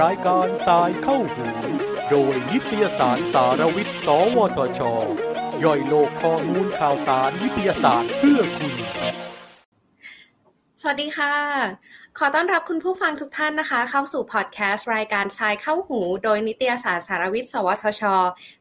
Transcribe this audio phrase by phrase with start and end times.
[0.00, 1.46] รายการสายเข้าหู
[2.10, 4.80] โดยนิตยสารสารวิทย์ สวทช
[5.64, 8.74] ย่อยโลกข้อมูลข่าวสารวิทยาศาสตร์เพื่อคุณ
[10.80, 11.34] สวัสดีค่ะ
[12.18, 18.02] ขอต้อนรับคุณผู้ฟังทุกท่านนะคะ เข้าสู่พอดแคสต์รายการทรายเข้าหู โดยนิตยสารสารวิทย์ สวทช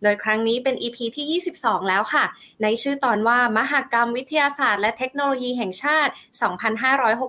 [0.03, 2.25] โดยครั้งนี้เป็น EP ที่ 22 แล้วค่ะ
[2.63, 6.11] ในชื่อตอนว่ามหากรรมวิทยาศาสตร์และเทคโนโลยีแห่งชาติ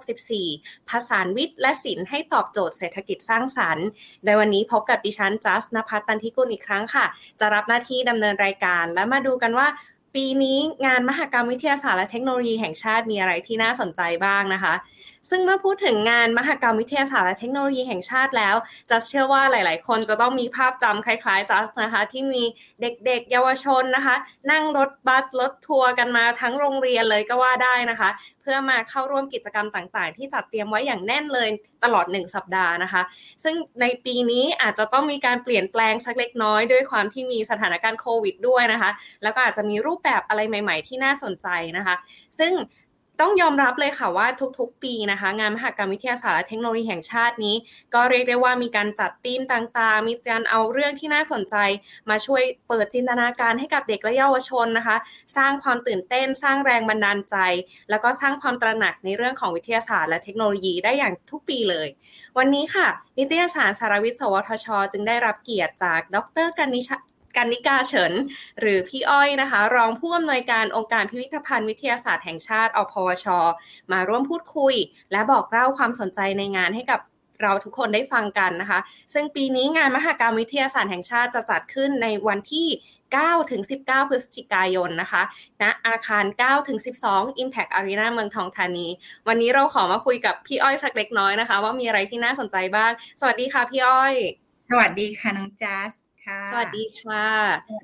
[0.04, 3.86] 2564 ผสานวิทย์และศิลป์ให้ตอบโจทย์เศรษฐกิจสร้างสรรค์
[4.24, 7.06] โดยวันนี้พบกับดิฉันจัสนภัทรตันทิกุลอีกครั้งค่ะ
[7.40, 9.68] จะรับหน้าที่ดำเนินรายการ และมาดูกันว่า
[10.14, 14.74] ปีนี้งานมหกรรมวิทยาศาสตร์และเทคโนโลยีแห่งชาติมีอะไรที่น่าสนใจบ้างนะคะ
[15.30, 18.56] ซึ่งเมื่อพูดถึงงานมหกรรมวิทยาศาสตร์และเทคโนโลยีแห่งชาติแล้ว
[18.90, 22.42] จะเชื่อว่าหลาย ๆ คนจะต้องมีภาพจำคล้าย ๆจัสนะคะ ที่มี
[22.80, 24.16] เด็ก ๆ เยาวชนนะคะ
[24.50, 28.10] นั่งรถบัสรถทัวร์กันมาทั้งโรงเรียนเลยก็ว่าได้นะคะ
[28.40, 31.48] เพื่อมาเข้าร่วมกิจกรรมต่าง ๆ ที่จัดเตรียมไว้อย่างแน่นเลย
[31.84, 33.02] ตลอด 1 สัปดาห์นะคะ
[33.44, 38.90] ซึ่งในปีนี้อาจจะต้องมีการเปลี่ยนแปลงสักเล็กน้อยด้วยความที่มีสถานการณ์โควิดด้วยนะคะ
[39.22, 41.94] แล้วก็อาจจะมีรูปแบบอะไรใหม่ ๆ ที่น่าสนใจนะคะ
[42.38, 42.52] ซึ่ง
[43.20, 44.26] ต้องยอมรับเลยค่ะว่า
[44.58, 47.56] ทุกๆ ปีนะคะ งานมหกรรมวิทยาศาสตร์และเทคโนโลยีแห่งชาตินี้
[47.94, 51.56] ก็เรียกได้ว่ามีการจัดธีมต่างๆ มีการเอาเรื่องที่น่าสนใจ
[52.10, 54.96] มาช่วยเปิดจินตนาการให้กับเด็กและเยาวชนนะคะ
[55.36, 57.36] สร้างความตื่นเต้น สร้างแรงบันดาลใจ
[57.90, 61.88] แล้วก็สร้างความตระหนักในเรื่องของวิทยาศาสตร์และเทคโนโลยีได้อย่างทุกปีเลย
[62.38, 66.90] วันนี้ค่ะ นิตยสารสารวิทย์สวทช จึงได้รับเกียรติจาก ดรกันนิช
[67.36, 68.12] กันนิกาเฉิน
[68.60, 73.26] หรือพี่อ้อยนะคะ รองผู้อำนวยการองค์การพิพิธภัณฑ์วิทยาศาสตร์แห่งชาติอพวช
[73.92, 74.74] มาร่วมพูดคุย
[75.12, 77.00] และบอกเล่าความสนใจในงานให้กับ
[77.42, 78.80] เราทุกคนได้ฟังกันนะคะ
[79.14, 82.68] ซึ่งปีนี้งานมหกรรมวิทยาศาสตร์แห่งชาติจะจัดขึ้นในวันที่
[83.08, 85.22] 9 ถึง 19 พฤศจิกายนนะคะ
[85.62, 86.78] ณนะอาคาร 9 ถึง
[87.10, 88.86] 12 Impact Arena เมืองทองธานี
[89.28, 94.14] วันนี้เราขอมาคุยกับพี่อ้อยสักเล็กน้อยนะคะ ว่ามีอะไรที่น่าสนใจบ้าง สวัสดีค่ะพี่อ้อย
[94.70, 96.03] สวัสดีค่ะน้องจัส
[96.50, 97.26] สวัสดีค่ะ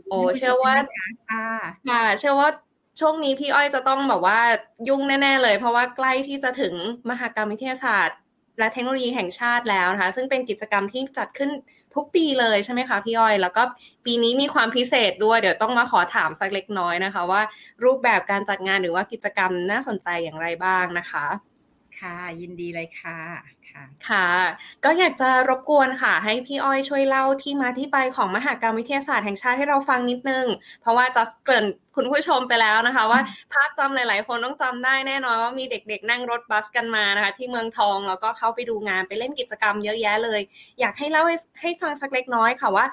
[0.08, 0.74] โอ้เชื่อว่า
[1.88, 2.48] ค่ะเชื่อว่า
[3.00, 4.40] ช่วงนี้พี่อ้อยจะต้องแบบว่า
[4.88, 6.74] ยุ่งแน่ ๆ เลย เพราะว่าใกล้ที่จะถึง
[7.10, 8.18] มหากรรมวิทยาศาสตร์
[8.58, 11.50] และเทคโนโลยีแห่งชาติแล้วนะคะ ซึ่งเป็นกิจกรรมที่จัดขึ้น
[11.94, 13.62] ทุกปีเลยใช่ไหมคะพี่อ้อย แล้วก็
[14.04, 17.42] ปีนี้มีความพิเศษด้วย เดี๋ยวต้องมาขอถามสักเล็กน้อยนะคะ ว่า
[17.84, 21.26] รูปแบบการจัดงานหรือว่ากิจกรรมน่าสนใจอย่างไรบ้างนะคะ
[21.98, 23.18] ค่ะยินดีเลยค่ะ
[23.72, 24.28] ค่ะค่ะ
[24.84, 30.46] ก็อยากจะรบกวนค่ะ ให้พี่อ้อยช่วยเล่าที่มาที่ไปของมหากรรมวิทยาศาสตร์แห่งชาติให้เราฟังนิดนึง
[30.80, 31.66] เพราะว่าจะเกริ่น
[31.96, 33.20] คุณผู้ชมไปแล้วนะคะ ว่า
[33.52, 40.40] ภาพจำหลาย ๆ คนต้องจำได้แน่นอนว่ามีเด็ก ๆ นั่งรถบัสกันมานะคะ ที่เมืองทองแล้วก็เข้าไปดูงานไปเล่นกิจกรรมเยอะแยะเลย
[40.80, 42.86] อยากให้เล่าให้ให้ฟังสักเล็กน้อยค่ะว่า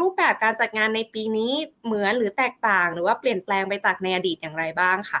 [0.00, 1.52] รูปแบบการจัดงานในปีนี้
[1.84, 5.18] เหมือนหรือแตกต่าง หรือว่าเปลี่ยนแปลงไปจากในอดีตอย่างไรบ้างค่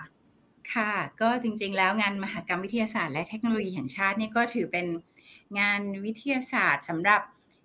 [0.72, 4.86] ค่ะ ก็จริงๆ แล้วงานมหกรรมวิทยาศาสตร์และเทคโนโลยีแห่งชาตินี่ก็ถือเป็น
[5.58, 7.20] งานวิทยาศาสตร์สำหรับ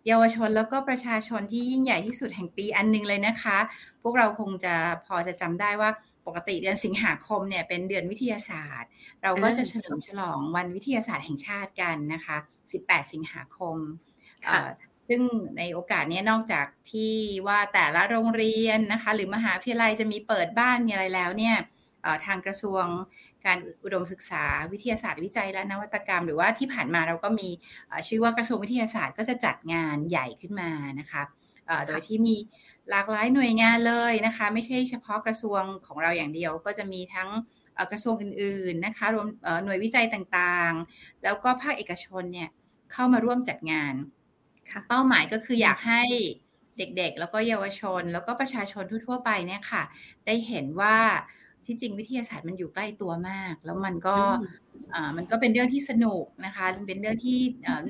[0.07, 3.57] เยาวชนแล้วก็ประชาชนที่ยิ่งใหญ่ที่สุดแห่งปีอันนึงเลยนะคะ
[4.01, 4.73] พวกเราคงจะ
[5.05, 5.89] พอจะจำได้ว่า
[6.25, 8.89] ปกติเดือนสิงหาคมเนี่ยเป็นเดือนวิทยาศาสตร์
[9.23, 12.37] เราก็จะเฉลิมฉลองวันวิทยาศาสตร์แห่งชาติกันนะคะ
[12.73, 13.77] 18 สิงหาคม
[15.07, 15.21] ซึ่ง
[15.57, 17.13] ในโอกาสนี้นอกจากที่
[17.47, 21.55] ว่าแต่ละโรงเรียนนะคะ หรือมหาวิทยาลัยจะมีเปิดบ้านมีอะไรแล้วเนี่ย
[22.25, 22.85] ทางกระทรวง
[23.45, 27.49] การอุดมศึกษาวิทยาศาสตร์วิจัยและนวัตกรรม หรือว่าที่ผ่านมาเราก็มี
[28.07, 31.23] ชื่อว่ากระทรวงวิทยาศาสตร์ก็จะจัดงานใหญ่ขึ้นมานะคะ
[31.87, 32.35] โดยที่มี
[32.89, 37.29] หลากหลายหน่วยงานเลยนะคะ ไม่ใช่เฉพาะกระทรวงของเราอย่างเดียว ก็จะมีทั้ง
[37.91, 39.27] กระทรวงอื่นๆนะคะรวม
[39.63, 42.49] หน่วยวิจัยต่างๆ แล้วก็ภาคเอกชนเนี่ย
[42.91, 43.93] เข้ามาร่วมจัดงาน
[44.87, 46.03] เป้าหมายก็คืออยากให้
[46.77, 49.83] เด็กๆ แล้วก็เยาวชน แล้วก็ประชาชนทั่วๆไปเนี่ยค่ะ
[50.25, 50.97] ได้เห็นว่า
[51.65, 54.17] ที่จริงวิทยาศาสตร์มันอยู่ใกล้ตัวมาก แล้วมันก็
[55.17, 57.37] มันก็เป็นเรื่องที่สนุกนะคะเป็นเรื่องที่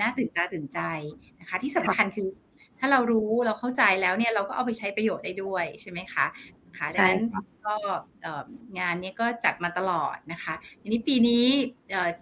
[0.02, 0.80] น่าตื่นตาตื่นใจ
[1.40, 2.28] นะคะ ที่สำคัญคือ
[2.80, 6.26] ถ้าเรารู้เราเข้าใจแล้วเนี่ยเราก็เอาไปใช้ประโยชน์ได้ด้วยใช่ไหมคะ
[6.78, 7.24] ค่ะดังนั้น
[7.66, 7.76] ก็
[8.80, 11.46] งานนี้ก็จัดมาตลอดนะคะทีนี้ปีนี้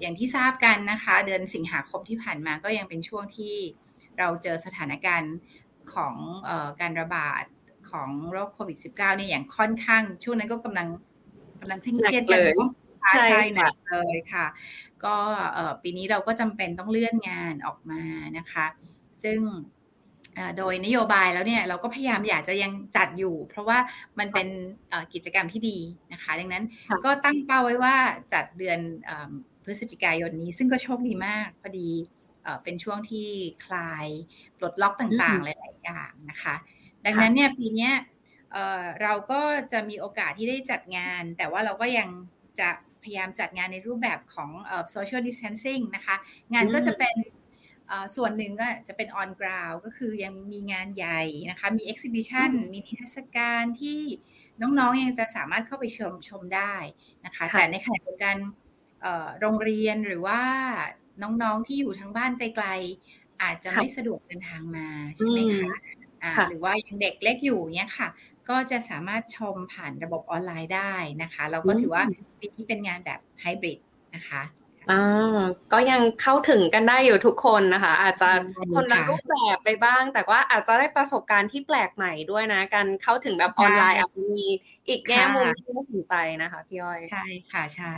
[0.01, 3.55] อย่างที่ทราบกันนะคะ เดือนสิงหาคมที่ผ่านมาก็ยังเป็นช่วงที่
[4.19, 5.35] เราเจอสถานการณ์
[5.93, 6.15] ของ
[6.81, 7.43] การระบาด
[7.89, 10.87] ของโรคโควิด -19 เนี่ยอย่างค่อนข้างช่วงนั้นก็กำลัง
[11.63, 12.53] กำลังเคร่งเครียดเลย
[13.11, 14.45] ใช่หนักเลยค่ะ
[15.03, 15.15] ก็
[15.83, 18.01] ปีนี้เราก็จำเป็นต้องเลื่อนงานออกมา
[18.37, 18.65] นะคะ
[19.23, 19.39] ซึ่ง
[20.57, 23.77] โดยนโยบายแล้วเนี่ยเราก็พยายามอยากจะยังจัดอยู่ เพราะว่า
[24.19, 24.47] มันเป็น
[25.13, 25.77] กิจกรรมที่ดี
[26.13, 26.63] นะคะ ดังนั้น
[27.05, 27.95] ก็ตั้งเป้าไว้ว่า
[28.33, 28.79] จัดเดือน
[29.63, 31.89] พฤศจิกายนนี้ ซึ่งก็โชคดีมากพอดี
[32.63, 33.29] เป็นช่วงที่
[33.65, 34.07] คลาย
[34.57, 36.55] ปลดล็อกต่างๆ หลาย ๆ อย่างนะคะ
[37.05, 37.89] ดังนั้นเนี่ยปีนี้
[39.01, 39.41] เราก็
[39.71, 42.09] จะมีโอกาสที่ได้จัดงาน แต่ว่าเราก็ยัง
[42.59, 42.69] จะ
[43.03, 44.49] พยายามจัดงานในรูปแบบของ
[44.95, 46.15] social distancing นะคะ
[46.53, 47.15] งานก็จะเป็น
[48.15, 53.99] ส่วนหนึ่งก็จะเป็น on ground ก็คือยังมีงานใหญ่นะคะ มี exhibition มีนิทรรศการที่
[54.61, 56.73] น้องๆ ยังจะสามารถเข้าไปชมชมได้
[57.25, 58.35] นะคะ แต่ในขณะเดียวกัน
[59.39, 60.41] โรงเรียนหรือว่า
[61.21, 65.75] น้องๆ ที่อยู่ทางบ้านไกลๆอาจจะไม่สะดวกเดินทางมาใช่ไหมคะ
[66.49, 68.07] หรือว่ายังเด็กเล็กอยู่เนี้ยค่ะ
[68.49, 72.03] ก็จะสามารถชมผ่านระบบออนไลน์ได้นะคะ เราก็ถือว่า
[72.39, 73.79] ปีนี้เป็นงานแบบไฮบริด
[74.15, 74.43] นะคะ
[74.91, 75.41] อ่า
[75.73, 78.29] ก็ยังเข้าถึงกันได้อยู่ทุกคนนะคะ อาจจะ
[78.75, 84.47] คนละรูปแบบไปบ้าง แต่ว่าอาจจะได้ประสบการณ์ที่แปลกใหม่ด้วยนะ การเข้าถึงแบบออนไลน์อาจจะมี
[84.89, 87.93] อีกแง่มุมที่น่าสนใจนะคะพี่อ้อยใช่ค่ะใช่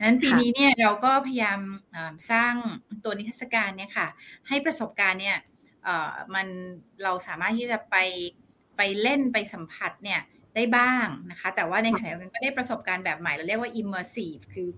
[0.00, 1.60] นั้นปีนี้เนี่ยเราก็พยายาม
[2.30, 2.54] สร้าง
[3.04, 4.08] ตัวนิทรรศการเนี่ยค่ะ
[4.48, 5.36] ให้ประสบการณ์เนี่ย
[5.84, 6.46] เอ่อมัน
[7.02, 7.96] เราสามารถที่จะไป
[8.76, 10.20] ไปเล่นไปสัมผัสเนี่ย
[10.54, 14.68] ได้บ้างนะคะ แต่ว่าในขณะเดียวกันก็ได้ประสบการณ์แบบใหม่ เราเรียกว่า immersive คือ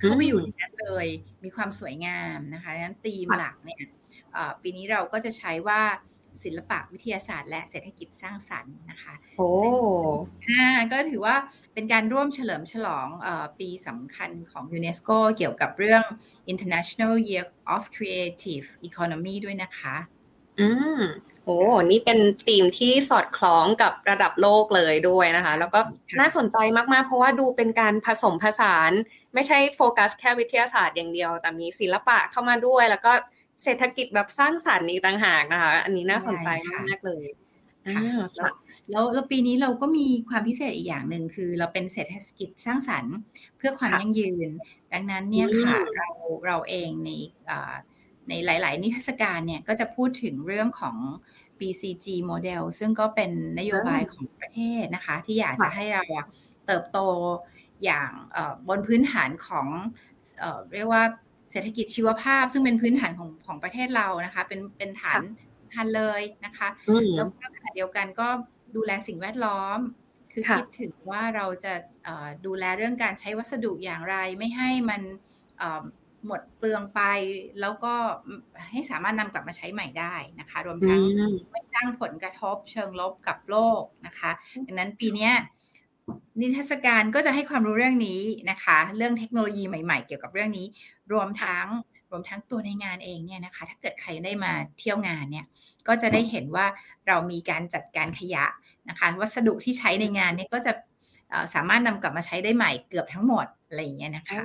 [0.00, 1.06] เข้าไปอยู่ในนั้นเลย
[1.44, 3.80] มีความสวยงามนะคะดังนั้นธีมหลักเนี่ย
[4.62, 5.80] ปีนี้เราก็จะใช้ว่า
[6.44, 9.50] ศิลปะวิทยาศาสตร์ และเศรษฐกิจสร้างสรรค์นะคะโอ้
[10.92, 11.36] ก็ถือว่า
[11.74, 13.28] เป็นการร่วมเฉลิมฉลองอ
[13.58, 16.02] ปีสำคัญของยูเนสโกเกี่ยวกับเรื่อง
[16.52, 19.96] International Year of Creative Economy ด้วยนะคะ
[20.58, 20.68] อื
[20.98, 21.00] ม
[21.44, 21.56] โอ้
[21.90, 25.80] นี่เป็นธีมที่สอดคล้องกับระดับโลกเลยด้วยนะคะ แล้วก็
[26.20, 26.56] น่าสนใจ
[26.92, 28.92] มากๆ เพราะว่าดูเป็นการผสมผสาน
[29.34, 33.12] ไม่ใช่โฟกัสแค่วิทยาศาสตร์อย่างเดียว แต่มีศิลปะเข้ามาด้วย แล้วก็
[33.64, 37.26] เศรษฐกิจแบบสร้างสรรค์อีกต่างหากนะคะ อันนี้น่าสนใจมากเลย
[37.96, 38.50] ค่ะ
[38.90, 43.14] แล้วแล้วปีนี้เราก็มีความพิเศษอีกอย่างหนึ่งคือเราเป็นเศรษฐกิจสร้างสรรค์
[43.56, 44.48] เพื่อความยั่งยืน
[44.92, 46.08] ดังนั้นเนี่ยค่ะเรา
[46.46, 47.10] เราเองใน
[48.28, 50.96] ในหลาย ๆ นิทรรศการเนี่ยก็จะพูดถึงเรื่องของ
[51.58, 56.04] BCG โมเดลซึ่งก็เป็นนโยบายของประเทศนะคะ ที่อยากจะให้เรา
[56.66, 56.98] เติบโต
[57.84, 58.10] อย่าง
[58.68, 59.66] บนพื้นฐานของ
[60.74, 61.04] เรียกว่า
[61.50, 65.20] เศรษฐกิจชีวภาพ ซึ่งเป็นพื้นฐานของของประเทศเรานะคะ เป็นเป็นฐาน
[65.56, 66.68] สำคัญเลยนะคะ
[67.16, 68.28] แล้วก็ขณะเดียวกันก็
[68.76, 69.78] ดูแลสิ่งแวดล้อม
[70.32, 71.72] คือคิดถึงว่าเราจะ
[72.46, 75.02] ดูแลเรื่องการใช้วัสดุอย่างไร ไม่ให้มัน
[76.26, 77.00] หมดเปลืองไป
[77.60, 77.94] แล้วก็
[78.70, 81.00] ให้สามารถนำกลับมาใช้ใหม่ได้นะคะ รวมทั้ง
[81.50, 84.30] ไม่สร้างผลกระทบเชิงลบกับโลกนะคะ
[84.66, 85.30] ดังนั้นปีนี้
[86.40, 88.20] นิทรรศการก็จะให้ความรู้เรื่องนี้
[88.50, 90.66] นะคะ เรื่องเทคโนโลยีใหม่ ๆ เกี่ยวกับเรื่องนี้
[91.12, 91.66] รวมทั้ง
[92.10, 95.46] รวมทั้งตัวในงานเองเนี่ยนะคะ ถ้าเกิดใครได้มาเที่ยวงานเนี่ย
[95.88, 96.66] ก็จะได้เห็นว่า
[97.08, 98.44] เรามีการจัดการขยะ
[98.88, 100.72] นะคะ วัสดุที่ใช้ในงานเนี่ยก็จะ
[101.54, 104.40] สามารถนำกลับมาใช้ได้ใหม่เกือบทั้งหมดอะไรอย่างเงี้ยนะคะ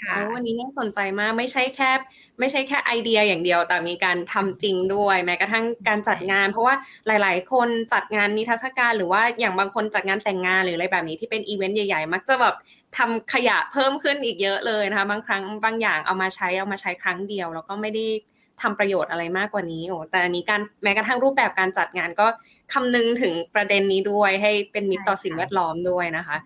[0.00, 1.90] ค่ะวันนี้น่าสนใจมากไม่ใช่แค่
[2.38, 6.74] ไม่ใช่แค่ไอเดียอย่างเดียว แต่มีการทำจริงด้วย แม้กระทั่งการจัดงาน เพราะว่า
[7.06, 12.54] หลาย ๆ คนจัดงานนิทรรศการ หรือว่าอย่างบางคนจัดงานแต่งงานหรืออะไรแบบนี้ที่เป็นอีเวนต์ใหญ่ ๆ มักจะแบบ
[12.96, 18.06] ทำขยะเพิ่มขึ้นอีกเยอะเลยนะคะ บางครั้งบางอย่างเอามาใช้เอามาใช้ครั้งเดียว แล้วก็ไม่ได้
[18.62, 22.26] ทำประโยชน์อะไรมากกว่านี้โอ้แต่อันนี้การแม้กระทั่งรูปแบบการจัดงานก็
[22.72, 26.36] คำนึงถึงประเด็นนี้ด้วยให้เป็นมิตรต่อสิ่งแวดล้อมด้วยนะคะ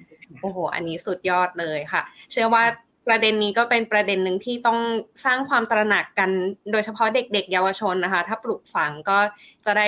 [0.41, 2.03] โอ้โห อันนี้สุดยอดเลยค่ะ
[2.33, 2.65] เชื่อว่า
[3.09, 4.79] ประเด็นนี้ก็เป็นประเด็นหนึ่งที่ต้อง
[5.25, 6.31] สร้างความตระหนักกัน
[6.73, 9.19] โดยเฉพาะเด็กๆ เยาวชนนะคะ ถ้าปลูกฝังก็
[9.67, 9.87] จะได้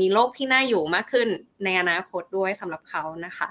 [0.00, 1.28] มีโลกที่น่าอยู่มากขึ้น
[1.64, 3.48] ในอนาคตด้วยสำหรับเขานะคะ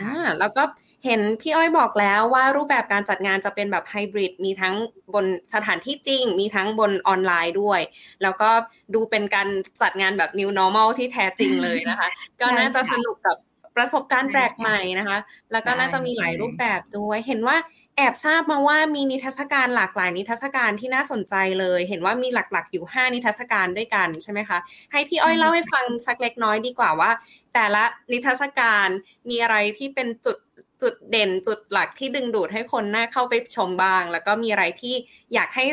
[0.00, 0.62] อ่าแล้วก็
[1.04, 4.74] เห็นพี่อ้อยบอกแล้วว่ารูปแบบการจัดงานจะเป็นแบบไฮบริดมีทั้ง
[5.14, 7.80] บนสถานที่จริง มีทั้งบนออนไลน์ด้วย
[8.22, 8.50] แล้วก็
[8.94, 9.48] ดูเป็นการ
[9.82, 12.08] จัดงานแบบ new normal ที่แท้จริงเลยนะคะ
[12.40, 13.36] ก็น่าจะสนุกกับ
[13.76, 15.18] ประสบการณ์แปลกใหม่นะคะ
[15.52, 17.58] แล้วก็น่าจะมีหลายรูปแบบด้วย เห็นว่า
[17.96, 24.58] แอบทราบมาว่ามีนิทรรศการหลากหลายนิทรรศการที่น่าสนใจเลย เห็นว่ามีหลักๆอยู่ 5 นิทรรศการด้วยกันใช่ไหมคะ
[24.92, 27.10] ให้พี่อ้อยเล่าให้ฟังสักเล็กน้อยดีกว่าว่า
[27.54, 28.88] แต่ละนิทรรศการ
[29.28, 30.36] มีอะไรที่เป็นจุด
[30.82, 34.94] จุดเด่นจุดหลักที่ดึงดูดให้คนน่าเข้าไปชมบ้าง แล้วก็มีอะไรที่
[35.34, 35.64] อยากให้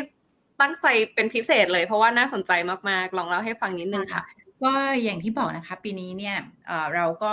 [0.60, 2.52] ตั้งใจเป็นพิเศษเลย เพราะว่าน่าสนใจ
[2.90, 4.24] มากๆ ลองเล่าให้ฟังนิดนึงค่ะ
[4.64, 4.72] ก็
[5.02, 6.36] อย่างที่บอกนะคะ ปีนี้เนี่ย
[6.94, 7.32] เราก็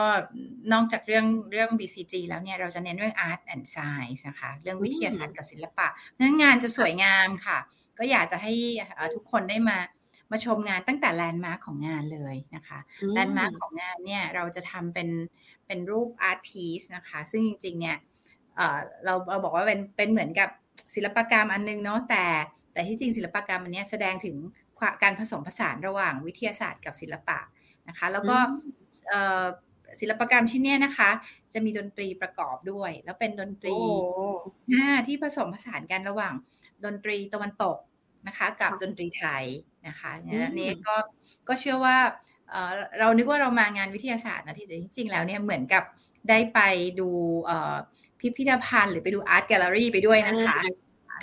[0.73, 5.87] นอกจากเรื่องเรื่อง BCG แล้วเนี่ยเราจะเน้นเรื่อง Art and Science นะคะ เรื่องวิทยาศาสตร์กับศิลปะ
[6.19, 7.57] นั้นงานจะสวยงามค่ะ
[7.97, 8.53] ก็อยากจะให้
[9.15, 9.77] ทุกคนได้มา
[10.31, 12.79] มาชมงานตั้งแต่แลนด์มาร์คของงานเลยนะคะ
[13.13, 15.09] แลนด์มาร์คของงานเนี่ยเราจะทำเป็น
[15.67, 17.97] เป็นรูปอาร์ตพีซนะคะ ซึ่งจริง ๆ เนี่ย
[19.05, 20.49] เราเราบอกว่าเป็นเป็นเหมือนกับ
[20.95, 22.25] ศิลปกรรมอันนึงเนาะแต่
[22.73, 24.35] แต่ที่จริงศิลปกรรมอันนี้แสดงถึง
[25.03, 27.39] การผสมผสานระหว่างวิทยาศาสตร์กับศิลปะ
[27.87, 28.37] นะคะ แล้วก็
[29.99, 31.09] ศิลปกรรมชิ้นนี้นะคะ
[31.53, 33.77] จะมีดนตรีประกอบด้วย แล้วเป็นดนตรี
[35.07, 36.33] ที่ผสมผสานกันระหว่าง
[36.85, 37.77] ดนตรีตะวันตก
[38.27, 39.43] นะคะกับดนตรีไทย
[39.87, 40.11] นะคะ
[40.59, 40.95] นี้ก็
[41.47, 41.97] ก็เชื่อว่า
[42.99, 45.83] เรานึกว่าเรามางานวิทยาศาสตร์นะที่จริงแล้วเนี่ยเหมือนกับ
[46.29, 46.59] ได้ไป
[46.99, 47.09] ดู
[48.19, 50.57] พิพิธภัณฑ์หรือไปดู art gallery ไปด้วยนะคะ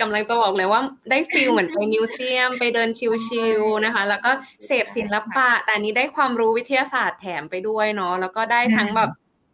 [0.01, 2.89] กำลังจะบอกเลยว่าได้ feel เหมือนไป museum ไปเดิน
[3.27, 4.31] chill ๆนะคะ แล้วก็
[4.65, 9.09] เสพศิลปะ แต่นี้ได้ความรู้วิทยาศาสตร์แถมไปด้วยเนาะแล้วก็ได้ทั้งแบบ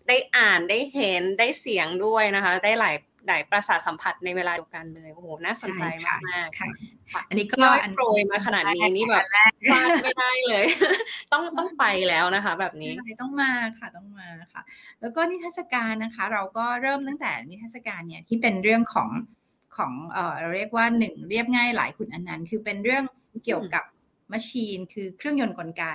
[0.08, 2.96] ได้อ่านได้เห็นได้เสียงด้วยนะคะ ได้หลาย
[3.30, 9.36] หลายประสาทสัมผัสในเวลาเดียวกันเลยโอ้โหน่าสนใจมากมากค่ะอันนี้ก็อันโปรยมาขนาดนี้นี่แบบพ
[9.74, 10.66] ลาดไม่ได้เลย
[11.32, 14.62] ต้องต้องไปแล้วนะคะ แบบนี้ต้องมาค่ะต้องมาค่ะ
[15.02, 19.10] แล้วก็นิทรรศการนะคะ เราก็เริ่มตั้งแต่นิทรรศการเนี่ยที่เป็นเรื่องของ
[19.78, 23.04] ของเออเราเรียกว่าหนึ่งเรียบง่ายหลายคุณอันนั้นคือเป็นเรื่อง
[23.46, 23.84] เกี่ยวกับ
[24.32, 25.86] มชีนคือเครื่องยนต์กลไก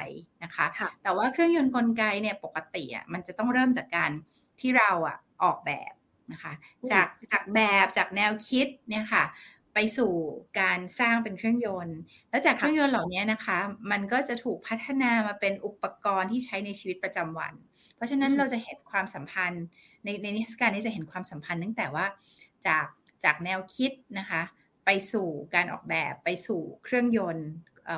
[0.43, 4.11] นะคะคะแต่ว่าเครื่องยนต์กลไกเนี่ยปกติอะมันจะต้องเริ่มจากการ
[4.61, 5.93] ที่เราอะออกแบบ
[6.33, 6.53] นะคะ
[6.91, 9.25] จากจากแบบจากแนวคิดเนี่ยค่ะ
[9.75, 10.13] ไปสู่
[10.61, 11.99] การสร้างเป็นเครื่องยนต์
[12.31, 13.59] แล้วจากเครื่องยนต์เหล่านี้นะคะ
[13.91, 17.55] มันก็จะถูกพัฒนามาเป็นอุปกรณ์ที่ใช้ในชีวิตประจำวัน
[17.97, 19.65] เพราะฉะนั้นเราจะเห็นความสัมพันธ์
[20.05, 22.07] ในในนิทรรศการนี้จะเห็นความสัมพันธ์ตั้งแต่ว่า
[22.67, 22.87] จาก
[23.25, 24.43] จากแนวคิดนะคะ
[24.85, 27.49] ไปสู่การออกแบบไปสู่เครื่องยนต์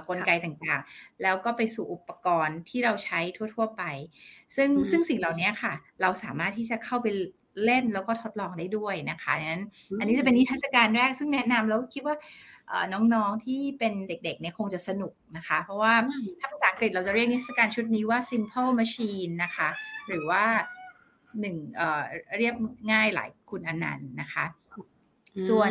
[0.09, 3.21] กลไกต่างๆ แล้วก็ไปสู่อุปกรณ์ที่เราใช้
[3.54, 3.83] ทั่ว ๆ ไป
[4.56, 7.06] ซึ่งซึ่งสิ่งเหล่านี้ค่ะ เราสามารถที่จะเข้าไป
[7.64, 9.62] เล่นแล้วก็ทดลองได้ด้วยนะคะงั้น
[9.98, 12.16] อันนี้จะเป็นนิทรรศการแรกซึ่งแนะนำแล้วคิดว่า
[12.92, 15.94] น้องๆที่เป็นเด็กๆเนี่ยคงจะสนุกนะคะ เพราะว่า
[16.40, 19.68] ถ้าภาษาอังกฤษเราจะเรียกนิทรรศการชุดนี้ว่า simple machine นะคะ
[20.08, 20.44] หรือว่า
[21.40, 21.56] หนึ่ง
[22.38, 22.54] เรียบ
[22.92, 24.44] ง่ายหลายคุณอนันต์นะคะ
[25.48, 25.70] ส่วน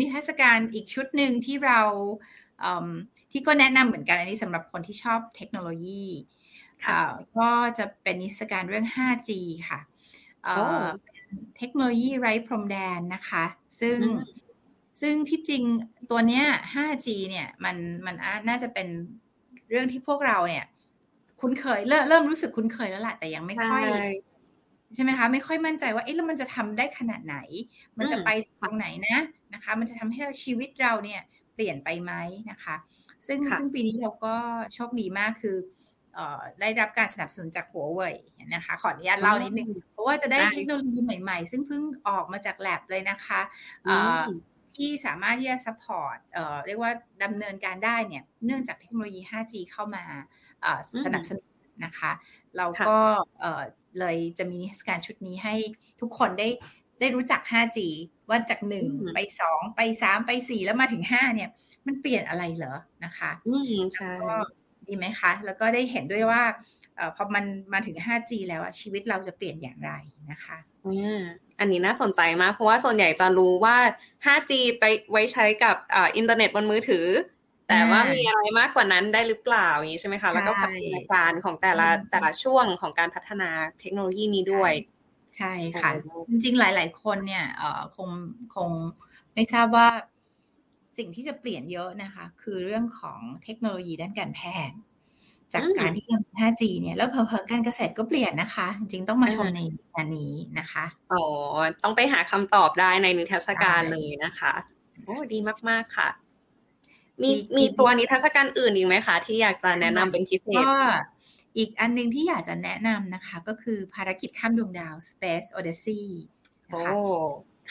[0.00, 1.80] นิทรรศการอีกชุดหนึ่งที่เรา
[3.32, 6.04] ที่ก็แนะนำเหมือนกันอันนี้สำหรับคนที่ชอบเทคโนโลยี
[7.38, 9.30] ก็จะเป็นนิทรรศการเรื่อง 5G
[9.68, 9.80] ค่ะ
[11.58, 13.44] เทคโนโลยีไร้พรมแดนนะคะ
[13.80, 13.98] ซึ่ง
[15.00, 15.62] ซึ่งที่จริง
[16.10, 17.76] ตัวเนี้ย 5G เนี่ยมัน
[18.06, 18.14] มัน
[18.48, 18.88] น่าจะเป็น
[19.70, 20.64] เรื่องที่พวกเราเนี่ย
[21.40, 23.84] คุ้นเคยเริ่มเริ่มรู้สึกคุ้นเคยแล้วแหละแต่ยังไม่ค่อย
[24.94, 27.36] ใช่ไหมคะไม่ค่อยมั่นใจว่าเอ๊ะแล้วมันจะทำได้ขนาดไหน
[27.98, 28.28] มันจะไป
[28.60, 29.18] ทางไหนนะ
[29.54, 31.20] นะคะ มันจะทำให้ชีวิตเราเนี่ย
[31.54, 32.12] เปลี่ยนไปไหม
[32.50, 32.76] นะคะ
[33.26, 34.34] ซึ่งซึ่งปีนี้เราก็
[34.74, 35.56] โชคดีมากคือ
[36.60, 38.14] ได้รับการสนับสนุนจากหัวเว่ย
[38.54, 43.40] นะคะ ขออนุญาตเล่านิดนึง เพราะว่าจะได้เทคโนโลยีใหม่ๆ ซึ่งเพิ่งออกมาจากแล็บเลยนะคะ
[44.74, 46.16] ที่สามารถที่จะ support
[46.66, 46.92] เรียกว่า
[47.24, 50.04] ดำเนินการได้เนี่ย เนื่องจากเทคโนโลยี 5G เข้ามา
[51.04, 51.48] สนับสนุน
[51.84, 52.12] นะคะ
[52.56, 52.96] เราก็
[53.98, 55.54] เลยจะมีนิทรรศการชุดนี้ให้
[56.00, 56.48] ทุกคนได้
[57.00, 57.78] ได้รู้จัก 5G
[58.28, 61.50] ว่าจากหนึ่งไปสองไปสามไปสี่แล้วมาถึงห้าเนี่ย
[61.86, 64.12] มันเปลี่ยนอะไรเหรอนะคะ อืมใช่
[64.88, 69.92] ดีไหมคะ แล้วก็ได้เห็นด้วยว่าพอมันมาถึง 5G แล้วชีวิตเราจะเปลี่ยนอย่างไร
[70.30, 70.58] นะคะ
[71.60, 73.76] อันนี้น่าสนใจมาก เพราะว่าส่วนใหญ่จะรู้ว่า
[74.24, 75.76] 5G ไปไว้ใช้กับ
[76.16, 77.06] อินเทอร์เน็ตบนมือถือ
[77.68, 83.50] แต่ว่ามีอะไรมากกว่านั้นได้หรือเปล่าอย่างนี้ใช่ไหมคะ แล้วก็พัฒนาการของแต่ละแต่ละช่วงของการพัฒนา
[83.80, 84.72] เทคโนโลยีนี้ด้วย
[85.36, 85.52] ใช่
[85.82, 85.90] ค่ะ
[86.28, 87.44] จริงๆ หลาย ๆ คนเนี่ย
[87.96, 88.08] คง
[88.54, 88.70] คง
[89.34, 89.88] ไม่ทราบว่า
[90.96, 94.76] สิ่งที่จะเปลี่ยนเยอะนะคะ คือเรื่องของเทคโนโลยีด้านการแพทย์
[95.54, 99.60] จากการที่ยัง 5G เนี่ยแล้วเพอๆการเกษตรก็เปลี่ยนนะคะ จริงต้องมาชมใน
[99.94, 101.22] งานนี้นะคะอ๋อ
[101.82, 104.52] ต้องไปหาคำตอบได้ในนิทรรศการเลยนะคะ
[105.04, 105.38] โอ้ดี
[105.68, 106.08] มาก ๆ ค่ะ
[107.22, 110.78] มีมีตัวนิทรรศการอื่นอีกไหมคะ ที่อยากจะแนะนำเป็นพิเศษก็
[111.56, 116.04] อีกอันนึงที่อยากจะแนะนำนะคะ ก็คือภารกิจข้ามดวงดาว Space Odyssey
[116.70, 116.92] นะคะ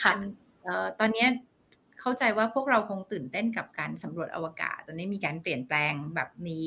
[0.02, 0.12] ค่ะ
[1.00, 1.26] ตอนนี้
[2.00, 6.58] เข้าใจว่าพวกเราคงตื่นเต้นกับการสำรวจอวกาศ ตอนนี้มีการเปลี่ยนแปลงแบบมี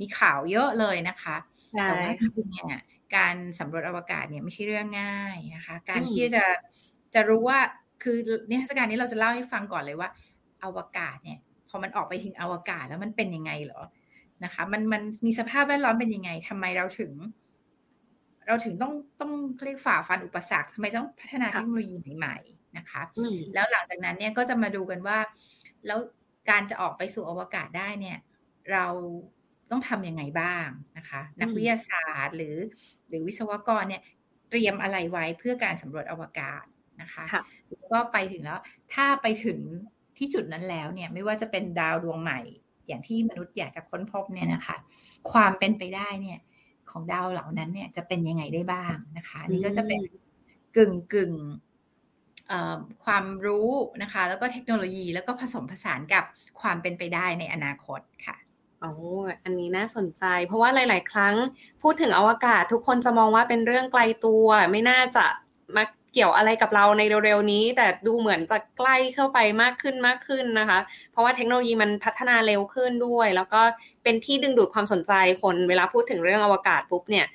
[0.00, 1.36] มีข่าวเยอะเลยนะคะ
[1.86, 2.82] แต่ว่าจริงเนี่ย
[3.16, 6.44] การสำรวจอวกาศเนี่ยไม่ใช่เรื่องง่ายนะคะ การที่จะ
[7.14, 7.58] จะรู้ว่า
[8.02, 8.16] คือ
[8.50, 10.08] นิทรรศการนี้เราจะเล่าให้ฟังก่อนเลยว่า
[10.64, 13.82] อวกาศเนี่ย พอมันออกไปถึงอวกาศแล้วมันเป็นยังไงเหรอ
[14.44, 17.12] นะคะ มันมันมีสภาพแวดล้อมเป็นยังไงทำไมเราถึง
[18.46, 19.32] เราถึงต้องต้อง
[19.64, 22.36] เรียกฝ่าฟันอุปสรรคทำไมต้องพัฒนาเทคโนโลยีใหม่
[22.76, 23.02] นะคะ
[23.54, 25.18] แล้วหลังจากนั้นเนี่ยก็จะมาดูกันว่า
[25.86, 25.98] แล้ว
[26.50, 28.18] การจะออกไปสู่อวกาศได้เนี่ย
[28.72, 28.86] เรา
[29.70, 32.56] ต้องทำยังไงบ้างนะคะ นักวิทยาศาสตร์หรือ
[33.08, 34.02] หรือวิศวกรเนี่ย
[34.50, 36.64] เตรียมอะไรไว้เพื่อการสำรวจอวกาศ
[37.02, 37.24] นะคะ
[37.68, 38.58] แล้วก็ไปถึงแล้ว
[38.94, 39.58] ถ้าไปถึง
[40.16, 42.40] ที่จุดนั้นแล้วเนี่ยไม่ว่าจะเป็นดาวดวงใหม่
[42.86, 44.76] อย่างที่มนุษย์อยากจะค้นพบเนี่ยนะคะ
[45.32, 46.38] ความเป็นไปได้เนี่ย
[46.90, 50.00] ของดาวเหล่านั้นเนี่ยจะเป็นยังไงได้บ้างนะคะ นี่ก็จะเป็น
[50.76, 51.32] กึ่งกึ่ง
[53.04, 53.68] ความรู้
[54.02, 56.24] นะคะ แล้วก็เทคโนโลยีแล้วก็ผสมผสานกับ
[56.60, 58.36] ความเป็นไปได้ในอนาคตค่ะ
[58.80, 58.92] โอ้
[59.44, 61.34] อันนี้น่าสนใจ เพราะว่าหลาย ๆ ครั้ง
[61.82, 65.24] พูดถึงอวกาศทุกคนจะมองว่าเป็นเรื่องไกลตัว ไม่น่าจะ
[65.76, 70.78] มาเกี่ยวอะไรกับเราในเร็ว ๆ นี้ แต่ดูเหมือนจะใกล้เข้าไปมากขึ้นมากขึ้นนะคะ
[71.12, 73.60] เพราะว่าเทคโนโลยีมันพัฒนาเร็วขึ้นด้วย แล้วก็
[74.02, 75.12] เป็นที่ดึงดูดความสนใจ
[75.42, 77.26] คนเวลาพูดถึงเรื่องอวกาศปุ๊บเนี่ย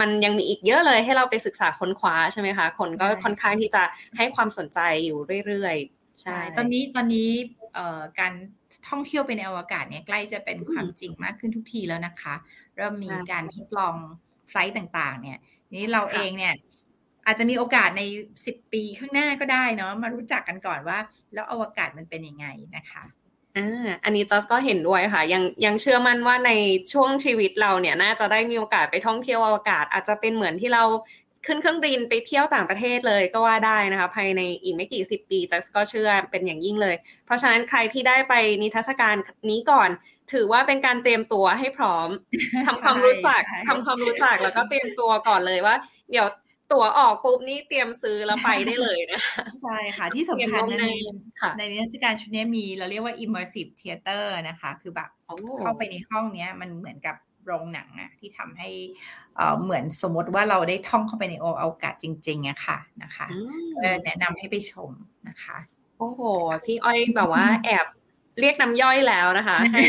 [0.00, 3.82] มันยังมีอีกเยอะเลยให้เราไปศึกษาค้นคว้าใช่ไหมคะคนก็ค่อนข้างที่จะ
[4.16, 7.30] ให้ความสนใจอยู่เรื่อยๆใช่ตอนนี้ตอนนี้
[8.20, 8.32] การ
[8.88, 12.34] ท่องเที่ยวไปในอวกาศเนี่ยใกล้จะเป็นความจริงมากขึ้นทุกทีแล้วนะคะ
[12.76, 13.94] เริ่มมีการทดลอง
[14.50, 15.38] ไฟล์ต่างๆ เนี่ย
[15.74, 16.54] นี้เราเองเนี่ย
[17.26, 18.02] อาจจะมีโอกาสใน
[18.46, 20.98] สิบปีข้างหน้าก็ได้เนาะมารู้จักกันก่อนว่า
[21.34, 22.46] แล้วอวกาศมันเป็นยังไง
[22.76, 23.02] นะคะ
[23.56, 26.50] อ่าอันนี้จอสก็เห็นด้วยค่ะ ยังยังเชื่อมั่นว่าใน
[26.92, 30.84] ช่วงชีวิตเราเนี่ยน่าจะได้มีโอกาสไปท่องเที่ยวอวกาศ อาจจะเป็นเหมือนที่เรา
[31.46, 39.14] ขึ้นเครื่องบินไปเที่ยวต่างประเทศเลยก็ว่าได้นะคะ ภายในอีกไม่กี่สิบปีจัสก็เชื่อเป็นอย่างยิ่งเลย เพราะฉะนั้นใครที่ได้ไปนิทรรศการ
[39.50, 39.90] นี้ก่อน
[40.32, 42.08] ถือว่าเป็นการเตรียมตัวให้พร้อม
[42.66, 45.76] ทำความรู้จักทำความรู้จักแล้วก็เตรียมตัวก่อนเลยว่า
[46.10, 46.26] เดี๋ยว
[46.72, 49.20] ตั๋วออกปุ๊บนี่เตรียมซื้อแล้วไปได้เลยนะ
[49.62, 50.86] ใช่ค่ะ ที่สำคัญใน
[51.58, 55.10] ในนิทรรศการชุดนี้มีเราเรียกว่า immersive theater นะคะ คือแบบ
[55.60, 58.68] เข้าไปในห้องเนี้ย มันเหมือนกับโรงหนังอะที่ทำให้
[59.62, 63.26] เหมือนสมมติว่าเราได้ท่องเข้าไปในโออากาศจริงๆอะค่ะนะคะ
[64.04, 64.90] แนะนำให้ไปชม
[65.28, 65.56] นะคะ
[65.98, 66.20] โอ้โห
[66.64, 67.86] พี่อ้อยแบบว่าแอบ
[68.40, 69.82] เรียกน้ำย่อยแล้วนะคะ ให้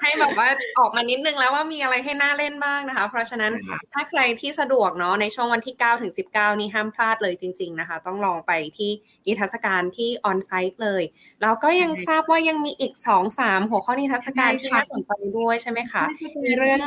[0.00, 3.52] ให้แบบว่าออกมานิดนึงแล้วว่ามีอะไรให้น่าเล่นบ้างนะคะ เพราะฉะนั้น
[3.92, 8.90] ถ้าใครที่สะดวกเนาะในช่วงวันที่9ถึง19 นี้ห้ามพลาดเลยจริง ๆนะคะ ต้องลองไปที่
[9.26, 11.02] นิทรรศการที่ออนไซต์เลย
[11.42, 16.04] แล้วก็ยังทราบว่ายังมีอีกสองสามหัวข้อนิทรรศการที่น่าสนใจด้วยใช่ไหมคะ
[16.44, 16.80] ในเรื่อง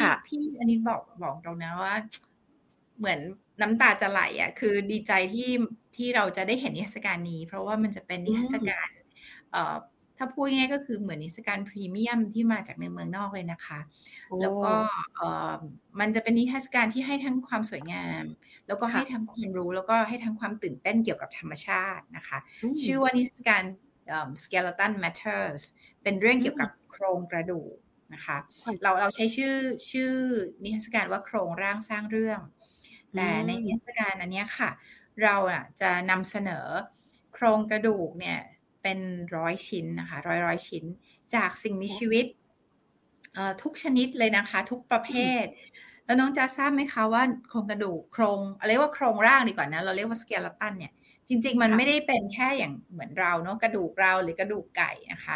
[0.02, 1.94] ่ะที่อันนี้บอกบอกเรานะว่า
[2.98, 3.20] เหมือน
[3.60, 5.50] น้ำตาจะไหลอะ คือดีใจที่
[5.96, 8.88] ที่เราจะได้เห็นนิทรรศการนี้ เพราะว่ามันจะเป็นนิทรรศการ
[10.18, 13.80] ถ้าพูดง่ายก็คือเหมือนนิสการพรีเมียมที่มาจากในเมืองนอกเลยนะคะ
[14.40, 14.72] แล้วก็
[16.00, 18.24] มันจะเป็นนิทรรศการที่ให้ทั้งความสวยงาม
[18.66, 22.38] แล้วก็ให้ทั้งความรู้แล้วก็ให้ทั้งความตื่นเต้นเกี่ยวกับธรรมชาตินะคะ
[22.84, 23.62] ชื่อว่านิทรรศการ
[24.42, 25.62] skeleton matters
[26.02, 27.74] เป็นเรื่องเกี่ยวกับโครงกระดูก
[28.14, 28.36] นะคะ
[28.82, 29.54] เราเราใช้ชื่อ
[29.90, 30.12] ชื่อ
[30.64, 32.40] นิทรรศการว่าโครงร่างสร้างเรื่อง
[33.16, 34.70] แต่ในนิทรรศการอันนี้ค่ะ
[35.22, 36.66] เราอะจะนำเสนอ
[37.34, 38.38] โครงกระดูกเนี่ย
[38.84, 38.98] เป็น
[39.36, 40.84] ร้อยชิ้นนะคะร้อยร้อยชิ้น
[41.34, 42.26] จากสิ่งมีชีวิต
[43.62, 45.10] ทุกชนิดเลยนะคะ ทุกประเภ
[45.42, 45.44] ท
[46.04, 50.92] แล้วน้องจะทราบไหมคะว่าโครงกระดูกโครงอะไรว่าโครงร่างดีกว่านะ เราเรียกว่าสเกลตันเนี่ย
[51.28, 55.34] จริง ๆ มันไม่ได้เป็นแค่อย่างเหมือนเราเนาะกระดูกเราหรือกระดูกไก่นะคะ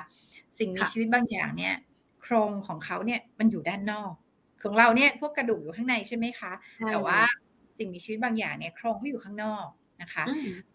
[0.59, 1.75] สิ่งมีชีวิตบางอย่างเนี่ย
[2.23, 4.13] โครงของเขาเนี่ยมันอยู่ด้านนอก
[4.63, 6.53] ของเราเนี่ยพวกกระดูกอยู่ข้างในใช่ไหมคะ
[6.89, 7.21] แต่ว่า
[7.79, 9.67] สิ่งมีชีวิตบางอย่างเนี่ยโครงเขาอยู่ข้างนอก
[10.03, 10.25] นะคะ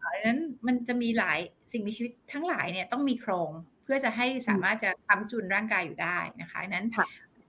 [0.01, 1.39] ดังนั้นมันจะมีหลาย
[1.71, 3.51] สิ่งมีชีวิตทั้งหลายเนี่ยต้องมีโครง
[3.83, 6.85] เพื่อจะให้สามารถจะทำจุนร่างกายอยู่ได้นะคะนั้น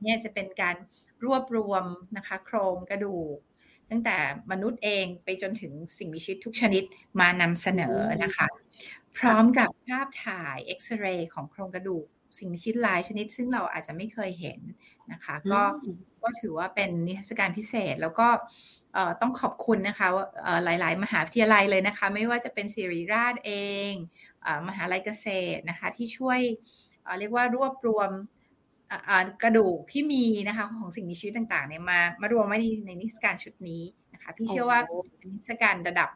[0.03, 0.77] เนี่ยจะเป็นการ
[1.25, 1.85] รวบรวม
[2.17, 3.37] นะคะโครงกระดูก
[3.91, 4.17] ตั้งแต่
[4.51, 6.83] มนุษย์เองไปจนถึงสิ่งมีชีวิตทุกชนิด
[7.21, 8.47] มานำเสนอนะคะ
[9.19, 12.07] พร้อมกับภาพถ่ายเอ็กซเรย์ของโครงกระดูก
[12.39, 14.61] สิ่งมีชีวิตหลายชนิด ซึ่งเราอาจจะไม่เคยเห็น
[15.13, 15.61] นะคะ ก็
[16.23, 18.29] ก็ถือว่าเป็นนิทรรศการพิเศษแล้วก็
[19.21, 20.09] ต้องขอบคุณนะคะ
[20.65, 23.53] หลาย ๆ มหาวิทยาลัยเลยนะคะ ไม่ว่าจะเป็นศิริราชเอ
[23.91, 23.93] ง
[24.69, 25.27] มหาลัยเกษ
[25.57, 26.41] ตรนะคะที่ช่วย
[27.19, 28.11] เรียกว่ารวบรวม
[29.43, 34.79] กระดูกที่มีนะคะของสิ่งมีชีวิตต่าง ๆ เนี่ยมามารวมไว้ในในนิทรรศการชุดนี้นะคะพี่เชื่อว่า
[35.19, 36.09] เป็นนิทรรศการระดับ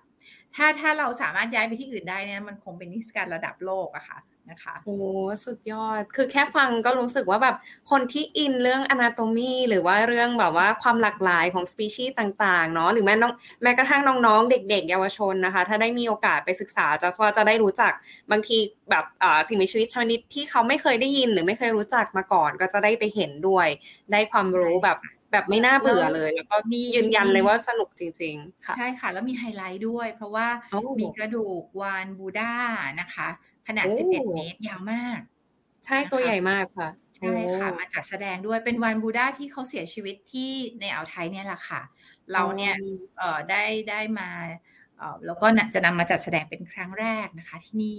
[0.56, 4.18] ถ้าถ้าเราสามารถย้ายไปที่อื่นได้เนี่ยมันคงเป็นนิทรรศการระดับโลกอะค่ะ
[4.50, 4.98] นะคะโอ้
[5.44, 7.56] สุดยอดคือแค่ฟังก็รู้สึกว่าแบบ
[7.90, 17.92] คนที่อินเรื่องอนาโตมีหรือว่าเรื่องแบบว่าความหลากหลายของสปีชีส์ต่างๆเนาะหรือแม้น้องแม้กระทั่งน้องๆ เด็ก ๆ เยาวชนนะคะ ถ้าได้มีโอกาสไปศึกษาจะว่าจะได้รู้จัก
[18.30, 18.58] บางที
[18.90, 19.04] แบบ
[19.48, 23.66] สิ่งมีชีวิตชนิดที่เขาไม่เคยได้ยินหรือไม่เคยรู้จักมาก่อน ก็จะได้ไปเห็นด้วย
[24.12, 24.98] ได้ความรู้แบบ
[25.32, 30.46] แบบไม่น่าเบื่อเลย แล้วก็มียืนยันเลยว่าสนุกจริงๆค่ะใช่ค่ะแล้วมีไฮไลท์ด้วย เพราะว่า
[30.98, 32.54] มีกระดูกวานบูดา
[33.00, 33.28] นะคะ
[33.68, 35.20] ขนาด 11 เมตรยาวมาก
[35.86, 41.80] ใช่ตัวใหญ่มากค่ะ ใช่ค่ะมาจัดแสดงด้วยเป็นวันบูดาที่เขาเสียชีวิตที่ในอ่าวไทยเนี่ยแหละค่ะ
[42.32, 42.74] เราเนี่ย
[43.18, 44.56] เอ่อได้ได้มาเอ่อ
[45.26, 47.98] แล้วก็จะนำมาจัดแสดงเป็นครั้งแรกนะคะ ที่นี่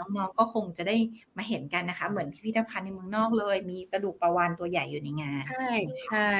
[0.00, 0.96] น้องๆก็คงจะได้
[1.36, 5.68] มาเห็นกันนะคะ เหมือนพิพิธภัณฑ์ในเมืองนอกเลย มีกระดูกปลาวานตัวใหญ่อยู่ในงาน ใช่
[6.08, 6.30] ใช่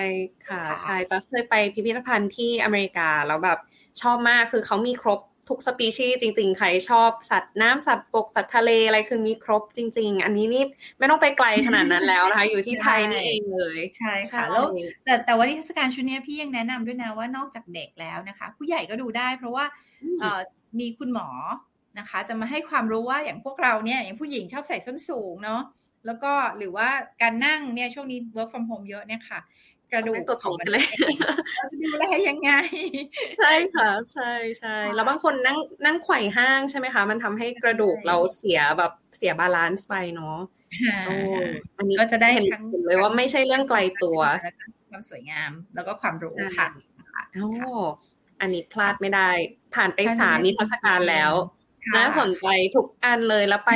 [0.49, 3.59] ค่ะใช่จะเคยไปพิพิธภัณฑ์ที่อเมริกาแล้วแบบ
[4.01, 10.65] ชอบมากคือเขามีครบ ทุกสปีชีส์จริง ๆ ใครชอบสัตว์น้ำสัตว์ปกสัตว์ทะเลอะไรคือมีครบจริง ๆ อันนี้นี่
[10.99, 14.65] ไม่ต้องไปไกลขนาดนั้นแล้วนะคะ อยู่ที่ไทยนี่เองเลยใช่ค่ะแล้ว
[15.05, 19.65] แต่แต่ว่านิทรรศการชุดนี้พี่ยังแนะนำด้วยนะว่านอกจากเด็กแล้วนะคะ ผู้ใหญ่ก็ดูได้เพราะว่า
[20.81, 21.29] มีคุณหมอ
[21.99, 25.63] นะคะ จะมาให้ความรู้ว่าอย่างพวกเราเนี่ยอย่างผู้หญิงชอบใส่ส้นสูงเนาะ
[26.07, 26.89] แล้วก็หรือว่า
[27.23, 29.41] การนั่งเนี่ยช่วงนี้ work from home เยอะเนี่ยค่ะ
[29.93, 30.87] กระดูกตัวของมันเลย
[31.71, 32.53] จะดูแลยังไง
[33.39, 40.39] ใช่ค่ะ ใช่ใช่แล้วบางคนนั่งนั่งไขว่ห้างใช่ไหมคะ มันทำให้กระดูกเราเสียแบบเสีย balance ไปเนาะ
[41.79, 42.45] อันนี้ก็จะได้เห็น
[42.87, 44.49] เลยว่าไม่ใช่เรื่องไกลตัวแบบ
[44.91, 46.69] ความสวยงาม แล้วก็ความรู้ค่ะ
[47.35, 47.49] โอ้
[48.41, 49.31] อันนี้พลาดไม่ได้
[49.75, 51.33] ผ่านไปสามนิทรรศการแล้ว
[51.95, 52.47] น่าสนใจ
[52.77, 53.73] ทุกอันเลยแล้วไป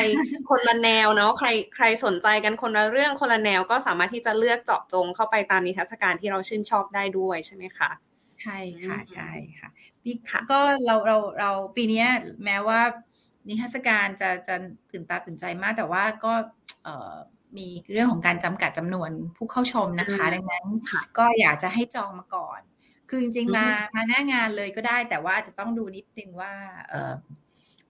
[0.48, 7.90] คนละแนวเนาะใครใครสนใจกันคนละเรื่องคนละแนวก็สามารถที่จะเลือกเจาะจงเข้าไปตามนิทรรศการที่เราชื่นชอบได้ด้วยใช่ไหมคะ
[8.42, 9.68] ใช่ค่ะใช่ค่ะ
[10.02, 10.10] ปี
[10.50, 12.04] ก็เราเราเราปีนี้
[12.44, 12.80] แม้ว่า
[13.48, 14.54] นิทรรศการจะจะ
[14.90, 16.32] ตื่นตาตื่นใจมาก แต่ว่าก็
[16.84, 17.14] เออ
[17.58, 20.66] มีเรื่องของการจำกัดจำนวนผู้เข้าชมนะคะ ดังนั้น
[21.18, 22.60] ก็อยากจะให้จองมาก่อน
[23.08, 26.52] คือจริงๆมามาหน้างานเลยก็ได้ แต่ว่าจะต้องดูนิดนึงว่า
[26.90, 27.12] เออ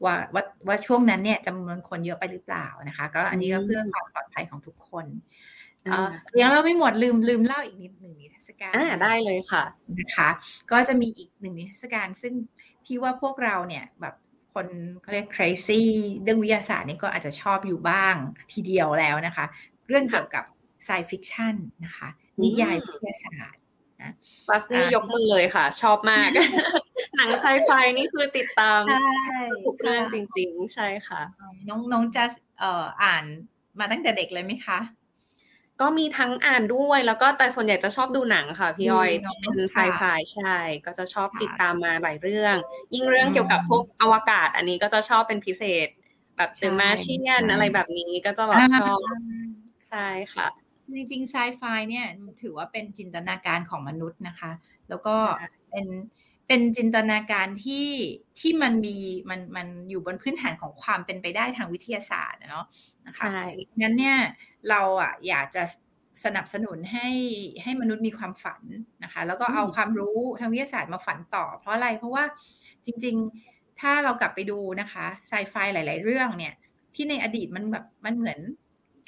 [0.05, 5.07] ว่าว่าว่าช่วงนั้นเนี่ยจำนวนคนเยอะไปหรือเปล่านะคะ ก็อันนี้ก็เพื่อความปลอดภัยของทุกคน
[6.39, 9.65] ยังเราไม่หมดลืมลืมเล่าอีกนิดหนึ่งนิทรรศการอ่าได้เลยค่ะ
[9.99, 10.29] นะคะ
[10.71, 12.35] ก็จะมีอีกหนึ่งนิทรรศการซึ่ง
[12.85, 14.15] พี่ว่าพวกเราเนี่ยแบบ
[14.55, 14.67] คน
[15.01, 15.83] เขาเรียก crazy
[16.23, 18.15] เรื่องวิทยาศาสตร์นี่ก็อาจจะชอบอยู่บ้าง
[18.53, 19.45] ทีเดียวแล้วนะคะ
[19.87, 20.45] เรื่องเกี่ยวกับ
[20.87, 22.09] science fiction นะคะ
[22.43, 23.63] นิยายวิทยาศาสตร์
[24.03, 24.13] นะ
[24.49, 26.29] ปัสนี่ยกมือเลยค่ะ ชอบมาก
[27.20, 28.83] หนังไซไฟนี่คือติดตาม
[29.64, 31.22] ทุกเรื่องจริง ๆ ใช่ค่ะ
[31.68, 32.24] น้องน้องจะ
[32.59, 33.24] เอ่ออ่าน
[33.78, 34.78] มาตั้งแต่เด็กเลยไหมคะ
[35.80, 40.02] ก็มีทั้งอ่านด้วยแล้วก็แต่ส่วนใหญ่จะชอบดูหนังค่ะพี่อ้อยที่เป็นไซไฟ
[40.35, 40.56] ใช่
[40.87, 42.56] ก็จะชอบติดตามมาหลายเรื่อง
[42.94, 45.88] ยิ่งเรื่องเกี่ยวกับพวกอวกาศ อันนี้ก็จะชอบเป็นพิเศษ
[46.37, 48.98] แบบเดอะมาเชียนอะไรแบบนี้ก็จะแบบชอบ
[49.90, 50.48] ใช่ค่ะ
[50.96, 52.06] จริงๆไซไฟเนี่ย
[52.42, 54.50] ถือว่าเป็นจินตนาการของมนุษย์นะคะ
[54.88, 55.14] แล้วก็
[55.70, 55.87] เป็น
[56.53, 57.89] เป็นจินตนาการที่
[58.41, 58.97] ที่มันมี
[59.31, 62.67] มันมันอยู่บนพื้นฐานของความเป็นไปได้ทางวิทยาศาสตร์เนาะ
[63.07, 63.29] นะคะ
[63.81, 64.17] งั้นเนี่ย
[64.69, 65.63] เราอะอยากจะ
[66.25, 67.09] สนับสนุนให้
[67.63, 68.63] ให้มนุษย์มีความฝัน
[69.05, 72.25] นะคะ แล้วก็เอาความรู้ทางวิทยาศาสตร์มาฝันต่อ เพราะอะไรเพราะว่า
[72.87, 73.17] จริง
[73.49, 76.55] ๆ ถ้าเรากลับไปดูนะคะไซไฟหลาย ๆ เรื่องเนี่ย
[76.95, 78.39] ที่ในอดีตมันแบบมันเหมือน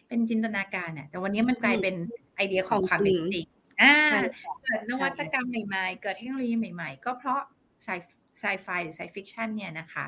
[0.09, 1.95] เป็นจินตนาการเนี่ยแต่วันนี้มันกลายเป็น
[2.37, 3.52] ไอเดียของความเป็นจริงอ่า
[4.65, 7.41] เกิดนวัตกรรมใหม่ๆ เกิดเทคโนโลยีใหม่ๆ ก็เพราะ
[7.85, 7.89] sci-
[8.41, 10.05] sci-fi หรือ sci-fiction เนี่ยนะคะ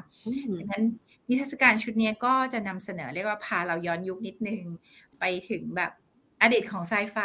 [0.58, 0.84] ดังนั้น
[1.28, 4.62] นิทรรศการชุดนี้ก็จะนำเสนอเรียกว่าพาเราย้อนยุคนิดนึง
[5.20, 5.92] ไปถึงแบบ
[6.42, 7.18] อดีตของไซไฟ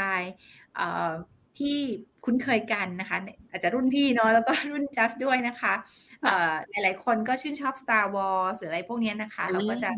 [1.60, 1.78] ที่
[2.26, 3.18] คุ้นเคยกันนะคะ
[3.50, 5.74] อาจจะรุ่นพี่เนาะแล้วก็รุ่นจัสด้วยนะคะ
[6.70, 9.90] หลายๆคนก็ชื่นชอบ Star Wars หรืออะไรพวกนี้นะคะ เราก็จะ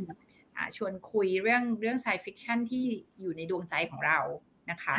[0.77, 2.83] ชวนคุยเรื่องเรื่อง sci-fiction ที่
[3.19, 4.19] อยู่ในดวงใจของเรา
[4.71, 4.95] นะคะ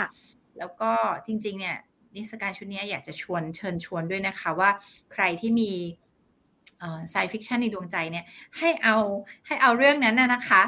[0.58, 0.92] แล้วก็
[1.26, 1.76] จริง ๆ เนี่ย
[2.14, 4.70] นิทรรศการชุดนี้อยากจะชวนเชิญชวนด้วยนะคะว่า
[5.12, 5.72] ใครที่มี
[7.10, 8.24] sci-fiction ในดวงใจเนี่ย
[8.58, 8.96] ให้เอา
[9.46, 10.62] ให้เอาเรื่องนั้นนะคะ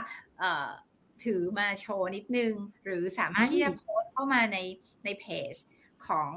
[1.24, 2.52] ถือมาโชว์นิดนึง
[2.84, 4.58] หรือสามารถที่จะโพสต์เข้ามาใน
[5.04, 5.52] ในเพจ
[6.06, 6.28] ของ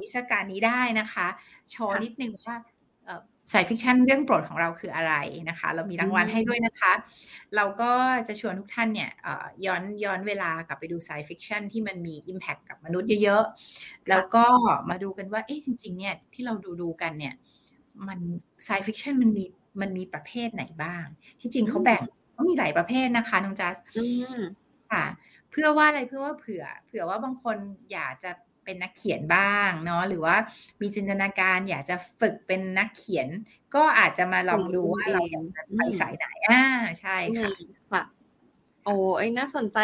[0.00, 1.26] นิทรรศการนี้ได้นะคะ
[1.70, 2.56] โชว์นิดนึงว่า
[3.52, 5.14] sci-fiction เรื่องโปรดของเราคืออะไร
[5.48, 6.92] นะคะ เรามีรางวัลให้ด้วยนะคะ
[7.56, 7.92] เราก็
[8.28, 9.10] จะชวนทุกท่านเนี่ย
[9.66, 14.44] ย้อนย้อนเวลากลับไปดู sci-fiction ที่มันมี Impact กับมนุษย์เยอะๆ แล้วก็
[14.90, 17.34] มาดูกันว่าเอ๊ะจริง ๆ เนี่ยที่เราดูดูกันเนี่ย
[18.08, 18.20] มัน
[18.68, 19.44] sci-fiction มันมี
[19.80, 21.04] มันมีประเภทไหนบ้าง
[21.40, 23.74] ที่จริงเขาแบ่งเขามีหลายประเภทนะคะน้องจัส
[24.92, 25.04] ค่ะ
[25.50, 27.56] เพื่อว่าอะไรเพื่อว่าเผื่อ เผื่อว่าบางคน
[27.92, 28.30] อยากจะ
[28.64, 30.36] เป็นนักเขียนบ้างเนาะหรือว่า
[30.80, 33.28] มีจินตนาการอยากจะฝึกเป็นนักเขียน
[33.74, 35.40] ก็อาจจะมาลองดูว่าเราจะ
[35.76, 36.64] ไปสายไหนอ่า
[37.00, 37.50] ใช่ค่ะ
[37.90, 38.02] ค่ะ
[38.84, 39.78] โอ้ยน่าสนใจ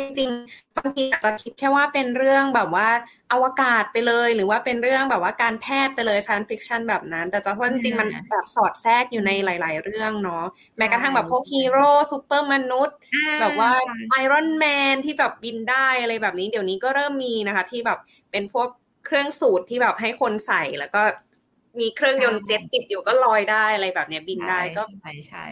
[0.00, 2.88] จริงๆบางทีอาจจะคิดแค่ว่าเป็นเรื่องแบบว่า
[3.32, 10.44] อวกาศไปเลย หรือว่าเป็นเรื่องแบบว่าการแพทย์ไปเลย science fiction แบบนั้น แต่จะว่าจริงๆมันแบบสอดแทรกอยู่ในหลาย ๆ เรื่องเนาะ
[10.78, 12.96] แม้กระทั่งแบบพวกฮีโร่ซูเปอร์มนุษย์
[13.40, 13.70] แบบว่า
[14.10, 17.98] Iron Man ที่แบบบินได้อะไรแบบนี้เดี๋ยวนี้ก็เริ่มมีนะคะ ที่แบบ
[18.30, 18.68] เป็นพวก
[19.06, 21.02] เครื่องสูตรที่แบบให้คนใส่แล้วก็
[21.80, 24.82] มีเครื่องยนต์เจ็ตติดอยู่ก็ลอยได้อะไรแบบเนี้ยบินได้ก็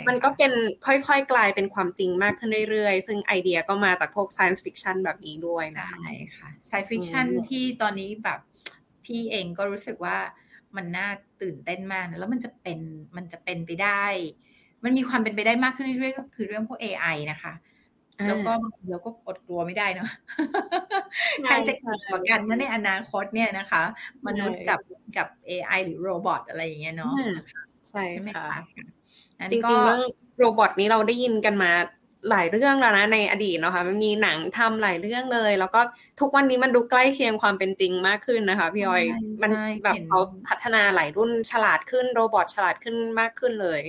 [0.08, 0.52] มันก็เป็น
[0.86, 8.38] ค่อยๆ กลายเป็นความจริงมากขึ้นเรื่อยๆ ซึ่งไอเดียก็มาจากพวก science fiction แบบนี้ด้วยนะคะใช่ค่ะ science fiction ที่ตอนนี้แบบ
[9.04, 10.18] พี่เองก็รู้สึกว่า
[10.76, 11.08] มันน่า
[11.42, 12.78] ตื่นเต้นมากนะแล้วมันจะเป็น
[13.16, 14.04] มันจะเป็นไปได้
[14.84, 17.52] มันมีความเป็นไปได้มากขึ้นเรื่อยๆก็คือเรื่องพวก AI นะคะ
[18.28, 18.52] แล้วก็
[18.90, 20.10] เราก็อดกลัวไม่ได้เนาะ
[21.44, 23.82] ใครจะเก่งกว่ากันนะในอนาคตเนี่ยนะคะ
[24.26, 24.80] มนุษย์กับ
[25.16, 27.14] กับ AI หรือโรบอทอะไรอย่างเงี้ยเนาะ
[27.88, 28.48] ใช่ไหมคะ
[29.50, 30.02] จริงๆเรื่อง
[30.38, 31.72] โรบอทนี้เราได้ยินกันมา
[32.30, 35.80] หลายเรื่องแล้วนะในอดีตเนาะคะมันมีหนังทำหลายเรื่องเลย แล้วก็
[36.20, 39.02] ทุกวันนี้มันดูใกล้เคียงความเป็นจริงมากขึ้นนะคะพี่ออย
[39.42, 39.50] มัน
[39.84, 43.80] แบบเขาพัฒนาหลายรุ่นฉลาดขึ้นโรบอทฉลาดขึ้นมากขึ้นเลย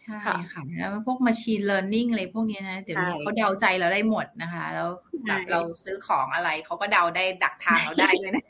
[0.00, 0.18] ใช่
[0.52, 4.88] ค่ะ แล้วพวก machine learning อะไรพวกนี้นะเดี๋ยวนี้เขาเดาใจเราได้หมดนะคะ แล้ว
[5.26, 8.44] แบบเราซื้อของอะไรเขาก็เดาได้ดักทางเราได้เลยนะ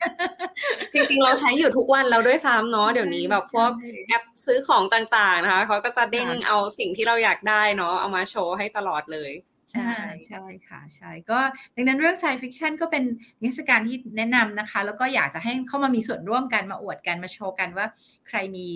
[0.92, 3.70] จริงๆ เราใช้อยู่ทุกวันเราด้วยซ้ำเนาะเดี๋ยวนี้แบบพวก
[4.08, 9.32] แอปซื้อของต่างๆนะคะเขาก็จะเด้งเอาสิ่งที่เราอยากได้เนาะเอามาโชว์ให้ตลอดเลย
[9.72, 9.94] ใช่
[10.26, 11.38] ใช่ค่ะใช่ก็
[11.76, 13.04] ดังนั้นเรื่อง sci-fiction ก็เป็น
[13.42, 17.86] นิทรรศการที่แนะนำนะคะ แล้วก็อยากจะให้เข้ามามีส่วนร่วมกันมาอวดกันมาโชว์กันว่า
[18.28, 18.66] ใครมี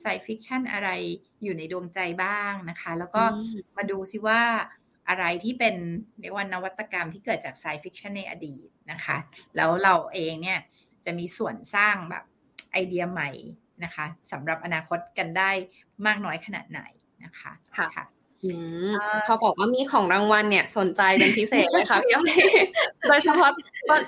[0.00, 0.88] sci-fiction อะไร
[1.42, 3.22] อยู่ในดวงใจบ้างนะคะ แล้วก็
[3.76, 4.40] มาดูซิว่า
[5.08, 5.76] อะไรที่เป็น
[6.20, 9.16] เรียกว่านวัตกรรมที่เกิดจาก sci-fiction ในอดีตนะคะ
[9.56, 10.60] แล้วเราเองเนี่ย
[11.04, 12.24] จะมีส่วนสร้างแบบ
[12.72, 13.30] ไอเดียใหม่
[13.84, 15.50] นะคะสำหรับอนาคตกันได้
[16.06, 16.80] มากน้อยขนาดไหน
[17.24, 18.06] นะคะค่ะ
[19.26, 22.34] พอบอกว่ามีของรางวัลเนี่ยสนใจเป็นพิเศษเลยค่ะพี่อ้อย
[23.08, 23.50] โดยเฉพาะ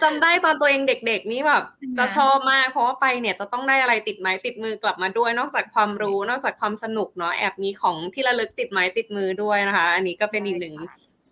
[0.03, 1.63] จำได้ตอนตัวเองเด็ก ๆ นี่แบบ
[1.99, 10.75] จะชอบมาก เพราะว่าไปเนี่ยจะต้องได้อะไรติดไม้ติดมือกลับมาด้วย นอกจากความรู้ นอกจากความสนุกเนาะแอบมีของที่ระลึกติดไม้ติดมือด้วยนะคะ อันนี้ก็เป็นอีกหนึ่ง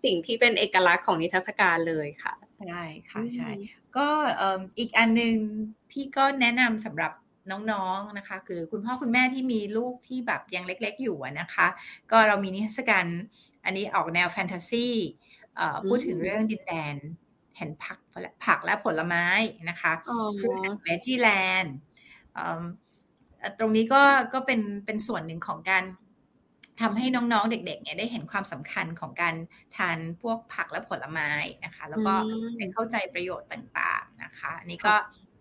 [0.03, 2.33] สิ่งที่เป็นเอกลักษณ์ของนิทรรศการเลยค่ะ
[2.67, 3.49] ใช่ค่ะใช่
[3.97, 4.07] ก็
[4.79, 5.35] อีกอันหนึ่ง
[5.91, 7.11] พี่ก็แนะนำสำหรับ
[7.51, 11.67] น้องๆนะคะ คือคุณพ่อคุณแม่ที่มีลูกที่แบบยังเล็ก ๆ อยู่นะคะ
[12.11, 13.05] ก็เรามีนิทรรศการ
[13.65, 14.87] อันนี้ออกแนวแฟนตาซี
[15.87, 16.95] พูดถึงเรื่องดินแดน
[17.57, 17.97] เห็นผัก
[18.45, 19.25] ผักและผลไม้
[19.69, 19.91] นะคะ
[20.39, 21.29] ฟู้ดแอนด์เวจีแล
[21.59, 21.73] นด์
[23.59, 25.83] ตรงนี้ก็ก็เป็นเป็นส่วนหนึ่งของการ
[26.81, 29.35] ทำให้น้องๆ เด็กๆเนี่ยได้เห็นความสำคัญของการ
[29.75, 31.29] ทานพวกผักและผลไม้
[31.65, 32.13] นะคะ แล้วก็
[32.57, 34.95] ได้เข้าใจประโยชน์ต่างๆนะคะ อันนี้ก็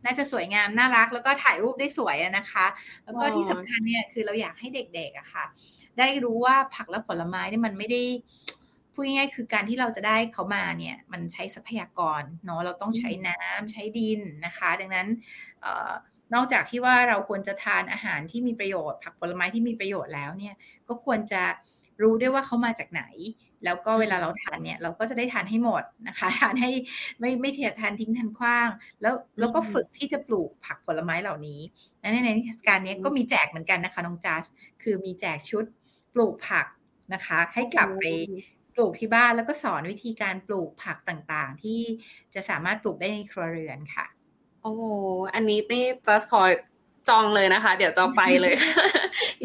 [0.07, 2.67] น่าจะสวยงามน่ารัก แล้วก็ถ่ายรูปได้สวยนะคะ
[3.05, 5.45] แล้วก็ที่สำคัญเนี่ยคือเราอยากให้เด็กๆอะค่ะ
[5.99, 8.03] ได้รู้ว่าผักและผลไม้เนี่ยมันไม่ได้
[8.93, 15.09] พูดง่ายๆคือการที่เราจะได้เขามาเนี่ยมันใช้ทรัพยากรเนาะเราต้องใช้น้ำใช้ดินนะคะ ดังนั้น
[16.35, 20.55] นอกจากที่ว่าเราควรจะทานอาหารที่มีประโยชน์ ผักผลไม้ที่มีประโยชน์แล้วเนี่ย
[20.89, 21.43] ก็ควรจะ
[22.03, 23.03] รู้ด้วยว่าเขามาจากไหน
[23.67, 26.71] แล้วก็เวลาเราทานเนี่ยเราก็จะได้ทานให้หมดนะคะทานให้
[27.21, 28.69] ไม่ไม่เทียทานทิ้งทานคว้าง
[29.03, 31.61] แล้วแล้วก็ฝึกที่จะปลูกผักผลไม้เหล่านี้
[32.01, 34.45] ในในเทศกาลนี้ก็มีแจกเหมือนกันนะคะน้องจัส
[34.83, 35.65] คือมีแจกชุด
[36.15, 36.67] ปลูกผัก
[37.15, 38.05] นะคะ ให้กลับไป
[38.75, 41.81] ปลูกที่บ้านแล้วก็สอนวิธีการปลูกผักต่างๆ ที่
[42.35, 44.07] จะสามารถปลูกได้ในครัวเรือนค่ะ
[44.63, 44.73] โอ้
[45.35, 46.51] อันนี้นี่จัสคอย
[47.09, 48.55] จองเลยนะคะ เดี๋ยวจะไปเลย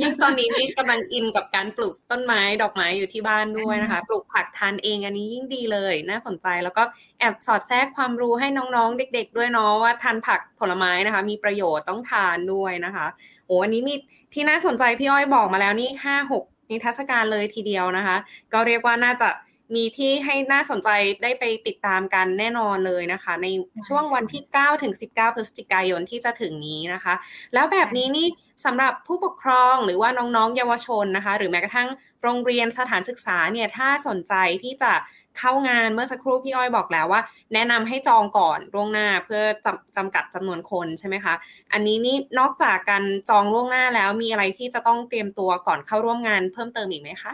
[0.01, 6.83] ยิ่งตอนนี้นี่กำลังอินกับการปลูกต้นไม้ดอกไม้อยู่ที่บ้านด้วยนะคะ ปลูกผักทานเองอันนี้ยิ่งดีเลย น่าสนใจแล้วก็
[7.19, 13.05] แอบสอดแทรกความรู้ให้น้องๆ เด็ก ๆ ด้วยเนาะว่าทานผักผลไม้นะคะ มีประโยชน์ต้องทานด้วยนะคะ
[13.47, 13.95] โอ้อันนี้มี
[14.33, 18.17] ที่น่าสนใจพี่อ้อยบอกมาแล้วนี่ห้าหกนิทรรศการเลยทีเดียวนะคะ
[18.53, 19.29] ก็เรียกว่าน่าจะ
[19.75, 20.89] มีที่ให้น่าสนใจ
[21.23, 23.47] ได้ไปติดตามกันแน่นอนเลยนะคะ ใน
[23.87, 27.13] ช่วงวันที่ 9 ถึง 19 พฤศจิกายนที่จะถึงนี้นะคะ
[27.53, 28.27] แล้วแบบนี้นี่
[28.65, 31.89] สำหรับผู้ปกครองหรือว่าน้องๆ เยาวชนนะคะ หรือแม้กระทั่ง
[32.23, 34.93] โรงเรียนสถานศึกษาเนี่ยถ้าสนใจที่จะ
[35.37, 37.21] เข้างานเมื่อสักครู่พี่อ้อยบอกแล้วว่า
[37.53, 41.33] แนะนำให้จองก่อนล่วงหน้าเพื่อจำจำกัดจำนวนคนใช่ไหมคะ
[41.73, 47.33] อันนี้นี่นอกจากการจองล่วงหน้าแล้วมีอะไรที่จะต้องเตรียมตัวก่อนเข้าร่วมงานเพิ่มเติมอีกไหมคะ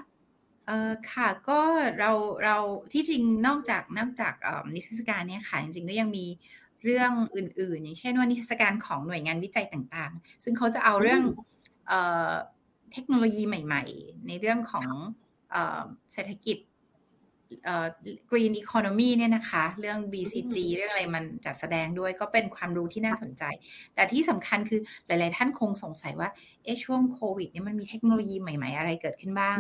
[0.68, 1.60] เออค่ะก็
[2.00, 2.12] เรา
[2.44, 2.58] เรา
[2.94, 4.34] ที่จริงนอกจากนอกจาก
[4.76, 6.26] นิทรรศการเนี่ยค่ะจริงๆก็ยังมี
[6.84, 11.22] เรื่องอื่นๆ อย่างเช่นว่านิทรรศการของหน่วยงานวิจัยต่างๆ ซึ่งเขาจะเอาเรื่อง
[11.88, 14.88] เเทคโนโลยีใหม่ ๆ ในเรื่องของ
[16.14, 16.58] เศรษฐกิจ
[17.66, 17.88] เอ่อ
[18.30, 23.44] green economy เนี่ยนะคะ เรื่อง BCG เรื่องอะไรมันจัดแสดงด้วยก็เป็นความรู้ที่น่าสนใจ
[23.96, 26.30] แต่ที่สำคัญคือหลาย ๆ ท่านคงสงสัยว่า
[26.64, 29.58] เอ๊ะช่วงโควิดเนี่ยมันมีเทคโนโลยีใหม่ ๆ อะไรเกิดขึ้นบ้าง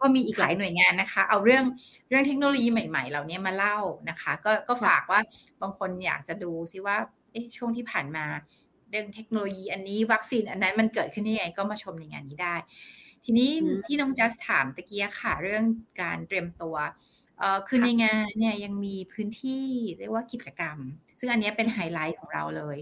[0.00, 1.64] ก็มีอีกหลายหน่วยงานนะคะ เอาเรื่อง
[2.08, 3.76] เรื่องเทคโนโลยีใหม่ ๆ เหล่านี้มาเล่า
[4.08, 5.20] นะคะ ก็ก็ฝากว่า
[5.62, 6.96] บางคนอยากจะดูซิว่า
[7.32, 8.26] เอ๊ะช่วงที่ผ่านมา
[8.90, 12.56] เรื่องเทคโนโลยีอันนี้วัคซีนอันนั้นมันเกิดขึ้นยังไงก็มาชมในงานนี้ได้
[13.24, 13.50] ทีนี้
[13.86, 15.64] ที่น้องจัสถามตะกี้ค่ะ เรื่อง
[16.02, 16.76] การเตรียมตัว
[17.68, 19.66] คือในงานเนี่ยยังมีพื้นที่
[19.98, 20.78] เรียกว่ากิจกรรม
[21.18, 22.78] ซึ่งอันนี้เป็นไฮไลท์ของเราเลย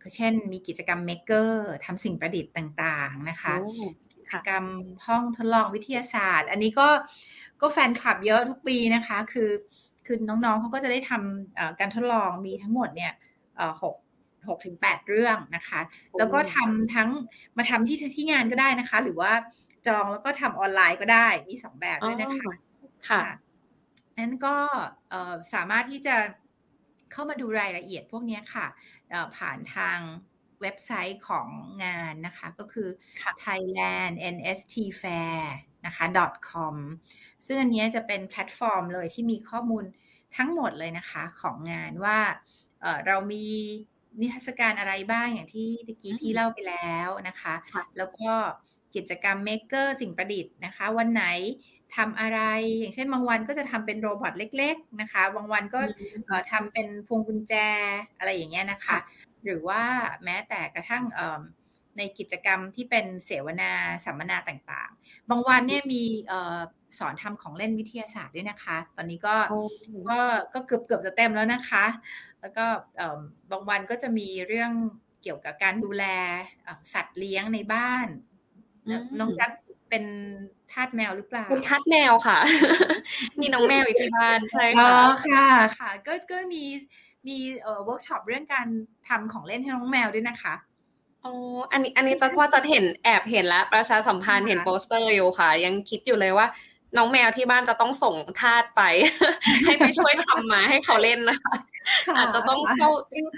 [0.00, 3.54] คือเช่น มีกิจกรรม maker ทำสิ่งประดิษฐ์ต่างๆนะคะ
[4.14, 4.64] กิจกรรม
[5.06, 6.88] ห้องทดลองวิทยาศาสตร์ อันนี้ก็
[7.60, 9.50] ก็แฟนคลับเยอะทุกปีนะคะ คือ
[10.06, 13.12] คือน้องๆเขาก็จะได้ทำการทดลองมีทั้งหมดเนี่ย
[13.82, 13.94] หก
[14.48, 15.80] หกถึงแปดเรื่องนะคะ
[16.18, 17.08] แล้วก็ทำทั้ง
[17.56, 19.32] มาทำที่ที่งานก็ได้นะคะ หรือว่า
[19.86, 22.50] จองแล้วก็ทำออนไลน์ก็ได้มีสองแบบด้วยนะคะ
[23.08, 23.22] ค่ะ
[24.18, 24.56] นั้นก็
[25.54, 26.16] สามารถที่จะ
[27.12, 28.66] เข้ามาดูรายละเอียดพวกนี้ค่ะ
[29.36, 29.98] ผ่านทาง
[30.60, 31.46] เว็บไซต์ของ
[31.84, 32.88] งานนะคะ ก็คือ
[33.44, 35.42] Thailand NST Fair
[35.86, 36.04] นะคะ
[36.50, 36.74] .com
[37.46, 39.84] ซึ่งอันนี้จะเป็นแพลตฟอร์มเลยที่มีข้อมูล
[40.36, 42.18] ทั้งหมดเลยนะคะของงานว่า
[43.06, 43.46] เรามี
[44.20, 47.54] นิทรรศการอะไรบ้างอย่างที่ตะกี้พี่เล่าไปแล้วนะคะ
[47.98, 48.32] แล้วก็
[48.94, 51.24] กิจกรรม maker สิ่งประดิษฐ์นะคะ วันไหน
[51.96, 52.40] ทำอะไร
[52.78, 55.80] อย่างเช่นบางวันก็จะทำเป็น robot เล็ก ๆนะคะ บางวันก็
[56.52, 57.54] ทำเป็นพวงกุญแจ
[58.18, 58.98] อะไรอย่างเงี้ยนะคะ
[59.44, 59.82] หรือว่า
[60.24, 61.04] แม้แต่กระทั่ง
[61.98, 63.72] ในกิจกรรมที่เป็นเสวนา
[64.04, 66.02] สัมมนาต่างๆ บางวันเนี่ยมี
[66.98, 69.34] สอนทำของเล่นวิทยาศาสตร์ด้วยนะคะ ตอนนี้ก็
[70.10, 70.20] ก็
[70.54, 71.84] ก็เกือบเกือบจะเต็มแล้วนะคะ
[72.40, 72.66] แล้วก็
[73.50, 74.70] บางวันก็จะมีเรื่อง
[75.22, 76.04] เกี่ยวกับการดูแล
[76.92, 78.06] สัตว์เลี้ยงในบ้าน
[79.18, 79.50] น้องจัด
[79.90, 80.04] เป็น
[80.72, 82.38] ทาสแมวหรือเปล่า เป็นทาสแมวค่ะ
[83.40, 85.46] มีน้องแมวอยู่ที่บ้านใช่ค่ะอ๋อค่ะ
[85.78, 86.64] ค่ะ ก็ก็มี
[87.28, 88.66] มีเอ่อเวิร์กช็อปเรื่องการ
[89.08, 90.54] ทำของเล่นให้น้องแมวด้วยนะคะ
[91.24, 91.32] อ๋อ
[91.72, 96.46] ออันนี้อันนี้จะว่าจะเห็นแอบเห็นแล้ว ประชาสัมพันธ์เห็นโปสเตอร์อยู่ค่ะ ยังคิดอยู่เลยว่า
[96.96, 98.82] น้องแมวที่บ้านจะต้องส่งทาสไป
[99.64, 101.54] ให้ไปช่วยทำมาให้เขาเล่นนะคะ
[102.16, 102.88] อาจจะต้องเข้า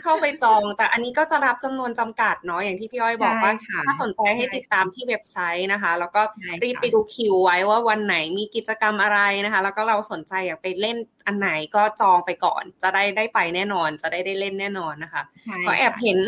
[0.02, 3.52] เข้าไปจอง แต่อันนี้ก็จะรับจำนวนจำกัดเนาะอย่างที่พี่อ้อยบอกว่า
[3.86, 6.22] ถ้าสนใจให้ติดตามที่เว็บไซต์นะคะ แล้วก็
[6.62, 15.22] รีบไปดูคิวไว้ว่าวันไหนมีกิจกรรมอะไรนะคะ แล้วก็เราสนใจอยากไปเล่นอันไหนก็จองไปก่อน จะได้ได้ไปแน่นอน จะได้ได้เล่นแน่นอนนะคะ
[15.66, 16.18] ขอแอบเห็น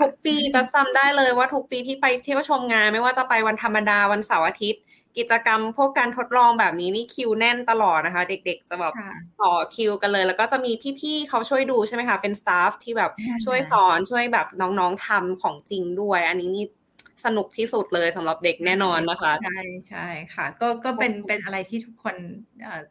[0.00, 4.82] ทุกปีจะจำได้เลยว่าทุกปีที่ไปเที่ยวชมงาน ไม่ว่าจะไปวันธรรมดาวันเสาร์อาทิตย์
[5.18, 8.94] กิจกรรมพวกการทดลองแบบนี้นี่คิวแน่นตลอดนะคะ เด็กๆ จะแบบ
[9.40, 13.10] ต่อคิวกันเลย แล้วก็จะมีพี่ๆเขาช่วยดูใช่ไหมคะ เป็นสตาฟที่แบบ
[13.44, 16.66] ช่วยสอนช่วยแบบน้องๆทำของจริงด้วย อันนี้นี่
[17.24, 22.16] สนุกที่สุดเลยสำหรับเด็กแน่นอนนะคะ ใช่ใช่ค่ะ ก็ก็เป็นเป็นอะไรที่ทุกคน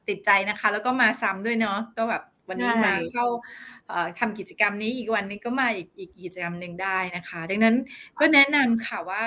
[0.08, 3.26] ติดใจนะคะ แล้วก็มาซ้ำด้วยเนาะก็แบบวันนี้มาเข้า
[4.20, 7.76] ทำกิจกรรมนี้อีกวันนี้ก็มาอีกอีกกิจกรรมหนึ่งได้นะคะ ดังนั้น
[8.20, 9.22] ก็แนะนำค่ะว่า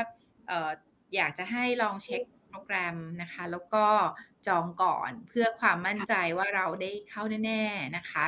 [1.15, 3.87] อยากจะให้ลองเช็คโป รแกรมนะคะ แล้วก็
[4.47, 8.25] จองก่อนเพื่อความมั่นใจว่าเราได้เข้าแน่ๆนะคะ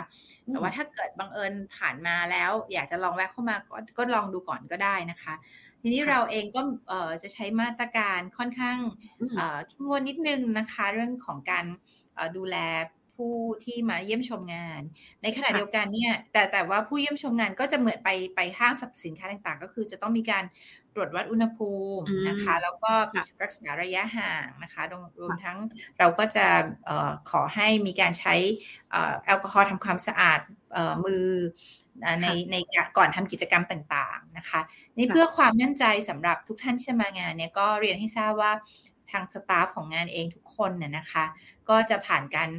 [0.49, 5.35] แต่ว่าถ้าเกิดบังเอิญผ่านมาแล้ว อยากจะลองแวะเข้ามาก็ก็ลองดูก่อนก็ได้นะคะ
[5.83, 6.61] ทีนี้เราเองก็
[7.23, 8.79] จะใช้มาตรการค่อนข้าง
[9.69, 11.65] เข้มงวดนิดนึงนะคะ เรื่องของการ
[12.37, 12.57] ดูแล
[13.17, 14.81] ผู้ที่มาเยี่ยมชมงาน
[15.23, 20.45] ในขณะเดียวกันเนี่ยแต่แต่ว่าผู้เยี่ยมชมงานก็จะเหมือนไปไปห้างสรรพสินค้าต่างๆ ก็คือจะต้องมีการ
[20.97, 22.93] ตรวจวัดอุณหภูมินะคะ แล้วก็
[23.43, 24.83] รักษาระยะห่างนะคะ
[25.21, 25.59] รวมทั้ง
[25.99, 26.47] เราก็จะ
[27.31, 28.35] ขอให้มีการใช้
[29.25, 30.41] แอลกอฮอล์ทำความสะอาด
[31.05, 31.27] มือ
[32.23, 32.57] ในใน
[32.97, 34.61] ก่อนทำกิจกรรมต่างๆนะคะ
[34.97, 38.53] นี่เพื่อความมั่นใจสำหรับทุกท่านที่มางานเนี่ยก็เรียนให้ทราบว่า
[39.11, 41.25] ทางสตาฟของงานเองทุกคนเนี่ยนะคะ
[41.69, 42.51] ก็จะผ่านการ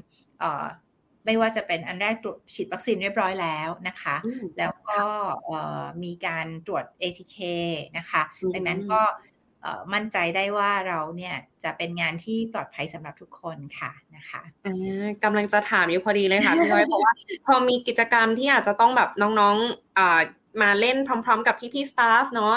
[1.27, 4.15] ไม่ว่าจะเป็นอันแรกตรวจฉีดวัคซีนเรียบร้อยแล้วนะคะ
[4.57, 5.01] แล้วก็
[6.03, 7.37] มีการตรวจ ATK
[7.97, 8.21] นะคะ
[8.53, 9.01] ดังนั้นก็
[9.93, 14.41] มั่นใจได้ว่าเราเนี่ยจะเป็นงานที่ปลอดภัยสำหรับทุกคนค่ะนะคะ
[15.23, 17.13] กำลังจะถามอยู่พอดีเลยค่ะพี่อ้อยเพราะว่า
[17.45, 22.53] พอมีกิจกรรมที่อาจจะต้องแบบน้องๆมาเล่นพร้อม ๆ กับพี่ๆ staff เนาะ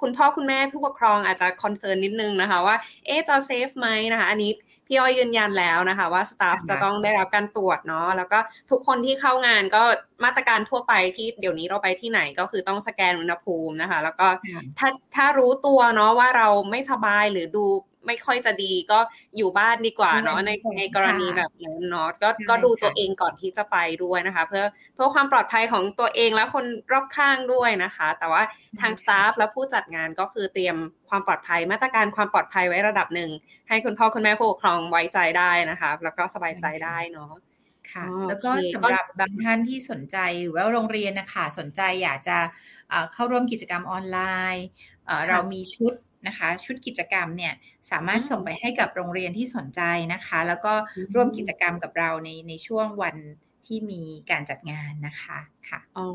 [0.00, 4.52] คุณพ่อคุณแม่ผู้ปกครองอาจจะ concern นิดนึงนะคะว่าเอ๊จะ safe ไหมนะคะ อันนี้
[4.86, 8.38] พี่อ้อยยืนยันแล้วนะคะ ว่า staff จะต้องได้รับการตรวจเนาะแล้วก็
[8.70, 9.82] ทุกคนที่เข้างานก็
[10.24, 14.26] มาตรการทั่วไปที่เดี๋ยวนี้เราไปที่ไหนก็คือต้องสแกนอุณหภูมินะคะ แล้วก็
[14.78, 17.64] ถ้าถ้ารู้ตัวเนาะว่าเราไม่สบายหรือดู
[18.06, 18.98] ไม่ค่อยจะดีก็
[19.36, 24.64] อยู่บ้านดีกว่าเนาะในในกรณีแบบนั้นเนาะก็ก็ดูตัวเองก่อนที่จะไปด้วยนะคะ เพื่อ
[24.94, 28.42] เพื่อความปลอดภัยของตัวเองและคนรอบข้างด้วยนะคะ แต่ว่า
[28.80, 30.76] ทางสตาฟและผู้จัดงานก็คือเตรียม
[31.08, 33.30] ความปลอดภัยมาตรการความปลอดภัยไว้ระดับหนึ่ง
[33.68, 37.32] ให้คุณพ่อคุณแม่ผู้ปกครองไว้ใจได้นะคะ แล้วก็สบายใจได้เนาะ
[37.92, 42.38] ค่ะแล้วก็สำหรับบางท่านที่สนใจหรือว่าโรงเรียนนะคะสนใจอยากจะ
[43.12, 44.18] เข้าร่วมกิจกรรมออนไล
[44.54, 44.66] น์
[45.28, 45.92] เรามีชุด
[46.28, 47.52] นะคะ ชุดกิจกรรมเนี่ย
[47.90, 49.80] สามารถส่งไปให้กับโรงเรียนที่สนใจ
[50.12, 50.72] นะคะ แล้วก็
[51.14, 53.16] ร่วมกิจกรรมกับเราในในช่วงวัน
[53.66, 56.06] ที่มีการจัดงานนะคะค่ะอ๋อ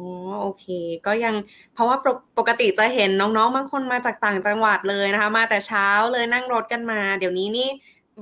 [0.42, 0.66] โอเค
[1.08, 1.36] ก็ยัง
[1.74, 1.98] เพราะว่า
[2.38, 7.70] ปกติจะเห็นน้องๆบางคนมาจากต่างจังหวัดเลยนะคะ มาแต่เช้าเลยนั่งรถกันมา เดี๋ยวนี้นี่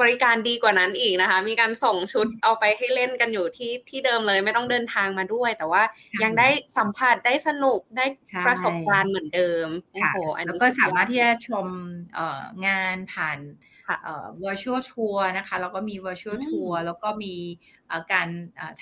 [0.01, 5.83] บริการดีกว่านั้นอีกนะคะ มีการส่งชุดเอาไปให้เล่นกันอยู่ที่ที่เดิมเลยไม่ต้องเดินทางมาด้วย แต่ว่า
[6.23, 8.05] ยังได้สัมผัสได้สนุกได้
[8.45, 11.67] ประสบการณ์เหมือนเดิมโอ้โหแล้วก็สามารถที่จะชม
[12.67, 13.39] งานผ่าน
[14.43, 17.35] virtual tour นะคะ แล้วก็มี virtual tour แล้วก็มี
[18.13, 18.27] การ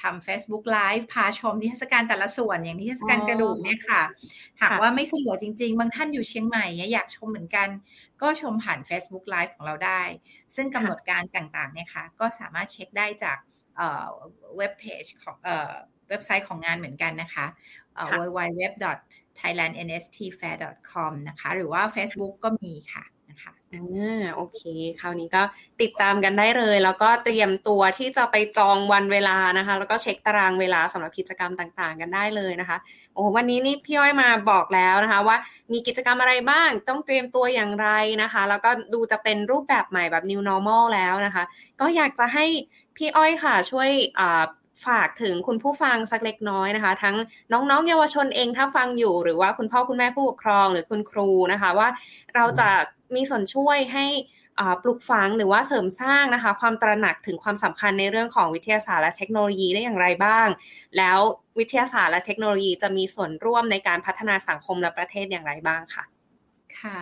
[0.01, 4.01] ทำ Facebook Live พาชมนิทรรศการแต่ละส่วนอย่างนิทรรศการกระดูกเนี่ยค่ะ
[4.61, 7.67] หากว่าไม่สะดวกจริง ๆ บางท่านอยู่เชียงใหม่อยากชมเหมือนกัน
[8.21, 10.01] ก็ชมผ่าน Facebook Live ของเราได้
[10.55, 13.37] ซึ่งกำหนดการต่างๆเนี่ยค่ะก็สามารถเช็คได้จาก
[14.57, 15.37] เว็บเพจของ
[16.09, 17.45] เว็บไซต์ของงานเหมือนกันนะคะ
[18.19, 18.85] www
[19.39, 23.03] thailandnstfair.com นะคะ หรือว่า Facebook ก็มีค่ะ
[23.75, 24.61] อ่าโอเค
[24.99, 25.43] คราวนี้ก็
[25.81, 32.77] ติดตามกันได้เลย แล้วก็เตรียมตัวที่จะไปจองวันเวลานะคะ แล้วก็เช็คตารางเวลาสำหรับกิจกรรมต่างๆ กันได้เลยนะคะ
[33.13, 35.37] โอ้วันนี้นี่พี่อ้อยมาบอกแล้วนะคะ ว่า
[35.71, 37.89] มีกิจกรรมอะไรบ้างต้องเตรียมตัวอย่างไร
[38.23, 41.43] นะคะ แล้วก็ดูจะเป็นรูปแบบใหม่แบบ new normal แล้วนะคะ
[41.81, 42.45] ก็อยากจะให้
[42.97, 43.89] พี่อ้อยค่ะช่วย
[44.85, 47.15] ฝากถึงคุณผู้ฟังสักเล็กน้อยนะคะ ทั้ง
[47.51, 51.89] น้องๆ เยาวชนเองถ้าฟังอยู่ หรือว่าคุณพ่อคุณแม่ผู้ปกครองหรือคุณครูนะคะ ว่า
[52.35, 52.69] เราจะ
[53.15, 54.05] มีส่วนช่วยให้
[54.83, 60.47] ปลูกฝังหรือว่าเสริมสร้างนะคะ ความตระหนักถึงความสำคัญในเรื่องของวิทยาศาสตร์และเทคโนโลยีได้อย่างไรบ้าง
[60.97, 61.19] แล้ว
[61.59, 66.03] วิทยาศาสตร์และเทคโนโลยีจะมีส่วนร่วมในการพัฒนาสังคมและประเทศอย่างไรบ้างค่ะ
[66.81, 66.99] ค่ะ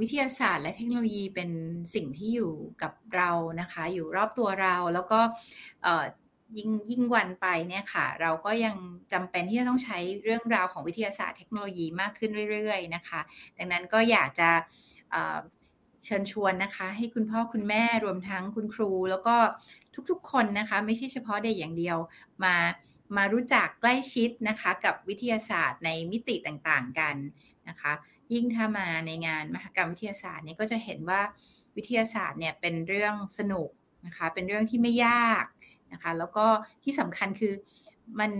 [0.00, 1.50] วิทยาศาสตร์และเทคโนโลยีเป็น
[1.94, 2.52] สิ่งที่อยู่
[2.82, 5.20] กับเรานะคะ อยู่รอบตัวเราแล้วก็
[6.58, 8.74] ยิ่งยิ่งวันไปเนี่ยค่ะ เราก็ยัง
[9.12, 13.20] จำเป็นที่จะต้องใช้เรื่องราวของวิทยาศาสตร์เทคโนโลยีมากขึ้นเรื่อย ๆ นะคะ
[13.58, 14.50] ดังนั้นก็อยากจะ
[16.04, 19.36] เชิญชวนนะคะ ให้คุณพ่อคุณแม่รวมทั้งคุณครู แล้วก็
[20.10, 21.98] ทุกๆ คนนะคะ ไม่ใช่เฉพาะเด็กอย่างเดียว
[22.44, 22.56] มา
[23.16, 27.16] มารู้จักใกล้ชิดนะคะ กับวิทยาศาสตร์ในมิติต่างๆกัน
[27.68, 27.92] นะคะ
[28.32, 31.20] ยิ่งถ้ามาในงานมหกรรมวิทยาศาสตร์นี่ก็จะเห็นว่า
[31.76, 33.70] วิทยาศาสตร์เนี่ยเป็นเรื่องสนุก
[34.06, 35.44] นะคะ เป็นเรื่องที่ไม่ยาก
[35.92, 36.46] นะคะ แล้วก็
[36.84, 37.54] ที่สำคัญคือ
[38.20, 38.30] มัน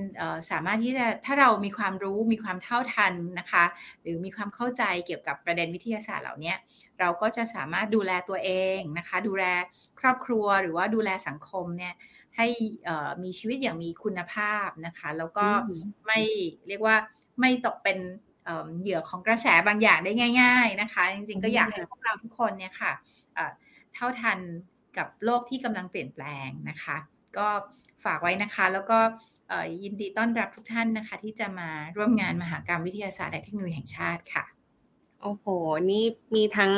[0.51, 3.64] สามารถที่จะถ้าเรามีความรู้มีความเท่าทันนะคะ
[4.03, 6.55] หรือมีความเข้าใจเกี่ยวกับประเด็นวิทยาศาสตร์เหล่านี้
[7.01, 9.45] เราก็จะสามารถดูแลตัวเองนะคะ ดูแล
[10.01, 11.95] ครอบครัวหรือว่าดูแลสังคมเนี่ย
[12.36, 12.47] ให้
[13.22, 15.47] มีชีวิตอย่างมีคุณภาพนะคะ แล้วก็
[16.07, 16.20] ไม่
[16.68, 16.97] เรียกว่า
[17.40, 17.99] ไม่ตกเป็น
[18.80, 22.92] เหยื่อของกระแสบางอย่างได้ง่าย ๆนะคะ จริงๆก็อยากให้พวกเราทุกคนเนี่ยค่ะ
[23.95, 24.38] เท่าทัน
[24.97, 26.97] กับโลกที่กำลังเปลี่ยนแปลงนะคะ
[27.39, 27.49] ก็
[28.05, 28.99] ฝากไว้นะคะ แล้วก็
[29.82, 34.45] ยินดีต้อนรับทุกท่านนะคะ ที่จะมาร่วมงานมหากรรมวิทยาศาสตร์และเทคโนโลยีแห่งชาติค่ะ
[35.22, 35.45] โอ้โห
[35.91, 36.05] นี่
[36.35, 36.72] มีทั้ง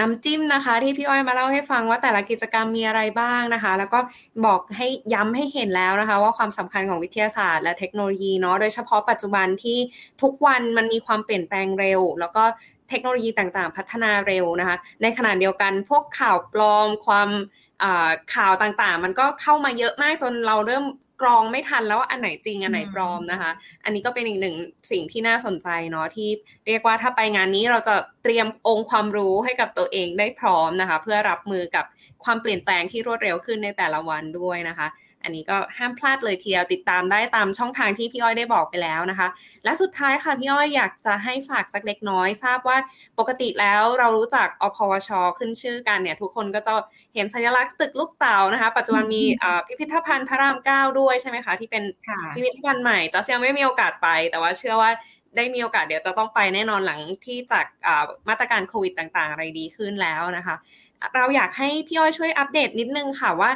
[0.00, 4.00] น้ำจิ้มนะคะ ที่พี่อ้อยมาเล่าให้ฟังว่าแต่ละกิจกรรมมีอะไรบ้างนะคะ แล้วก็
[4.46, 9.78] บอกให้ย้ำให้เห็นแล้วนะคะ ว่าความสำคัญของวิทยาศาสตร์และเทคโนโลยีเนาะโดยเฉพาะปัจจุบันที่
[10.22, 12.42] ทุกวันมันมีความเปลี่ยนแปลงเร็ว แล้วก็
[12.88, 17.30] เทคโนโลยีต่างๆ พัฒนาเร็วนะคะ ในขณะเดียวกันพวกข่าวปลอมความ
[18.34, 20.84] ข่าวต่างๆ มันก็เข้ามาเยอะมากจนเราเริ่ม
[21.22, 23.50] กรองไม่ทันแล้วว่าอันไหนจริงอันไหนปลอมนะคะ
[23.84, 24.56] อันนี้ก็เป็นอีกหนึ่ง
[24.90, 26.28] สิ่งที่น่าสนใจเนาะที่
[26.66, 31.84] เรียกว่าถ้าไปงานนี้เราจะเตรียมองค์ความรู้ให้กับตัวเองได้พร้อมนะคะ เพื่อรับมือกับ
[32.24, 34.86] ความเปลี่ยนแปลงที่รวดเร็วขึ้นในแต่ละวันด้วยนะคะ
[35.26, 39.28] อันนี้ก็ห้ามพลาดเลยทีเดียวติดตามได้ตามช่องทางที่พี่อ้อยได้บอกไปแล้วนะคะ
[39.64, 42.78] และสุดท้ายค่ะพี่อ้อยอยากจะให้ฝากสักเล็กน้อย ทราบว่า
[43.18, 46.72] ปกติแล้วเรารู้จักอพวช ขึ้นชื่อกันเนี่ยทุกคนก็จะ
[47.14, 49.22] เห็นสัญลักษณ์ตึกลูกเต่านะคะ ปัจจุบันมี
[49.68, 51.82] พิพิธภัณฑ์พระรามเก้าด้วยใช่ไหมคะ ที่เป็น
[52.34, 54.90] พิพิธภัณฑ์ใหม่จะยังไม่มีโอกาสไป แต่ว่าเชื่อว่า
[55.36, 57.66] ได้มีโอกาสเดี๋ยวจะต้องไปแน่นอนหลังที่จาก
[58.28, 60.56] มาตรการโควิดต่างๆ อะไรดีขึ้นแล้วนะคะ
[61.14, 63.50] เราอยากให้พี่อ้อยช่วยอัปเดตนิดนึงค่ะว่า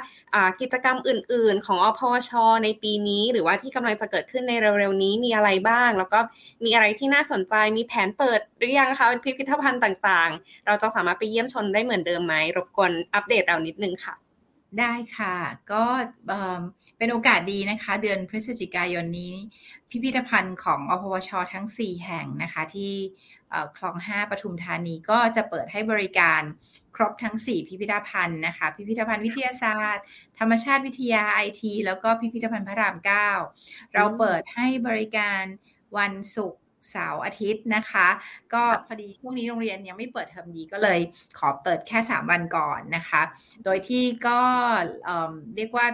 [0.60, 2.30] กิจกรรมอื่น ๆ ของอพช
[2.64, 6.20] ในปีนี้ หรือว่าที่กำลังจะเกิดขึ้นในเร็วๆนี้มีอะไรบ้าง แล้วก็
[6.64, 14.29] มีอะไรที่น่าสนใจมีแผนเปิดหรือยังคะพิพิธภัณฑ์ต่างๆ เราจะสามารถไปเยี่ยมชมได้เหมือนเดิมไหมรบกวนอัปเดตเรานิดนึงค่ะ
[14.78, 15.36] ได้ค่ะ
[15.72, 15.84] ก็
[16.98, 19.34] เป็นโอกาสดีนะคะ เดือนพฤศจิกายนนี้
[19.90, 22.94] พิพิธภัณฑ์ของอพวช ทั้ง 4 แห่งนะคะ ที่
[23.76, 26.42] คลอง 5ปทุมธานีก็จะเปิดให้บริการ
[26.96, 30.04] ครบทั้ง 4 พิพิธภัณฑ์นะคะ พิพิธภัณฑ์วิทยาศาสตร์
[30.38, 32.96] ธรรมชาติวิทยาไอทีแล้วก็พิพิธภัณฑ์พระราม
[33.46, 35.42] 9 เราเปิดให้บริการ
[35.98, 38.08] วันศุกร์ เสาร์อาทิตย์นะคะ
[38.52, 40.98] ก็พอดีช่วงนี้โรงเรียนยังไม่เปิดเทอมดีก็เลย
[41.38, 43.22] ขอเปิดแค่ 3 วันก่อนนะคะ
[43.64, 44.40] โดยที่ก็
[45.56, 45.86] เรียกว่า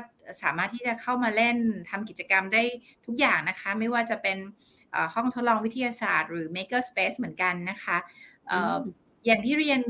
[0.42, 1.56] สามารถที่จะเข้ามาเล่น
[1.90, 2.62] ทำกิจกรรมได้
[3.06, 4.38] ทุกอย่างนะคะ ไม่ว่าจะเป็น
[5.14, 7.96] ห้องทดลองวิทยาศาสตร์ หรือ Maker Space เหมือนกันนะคะ
[9.26, 9.80] อย่างที่เรียน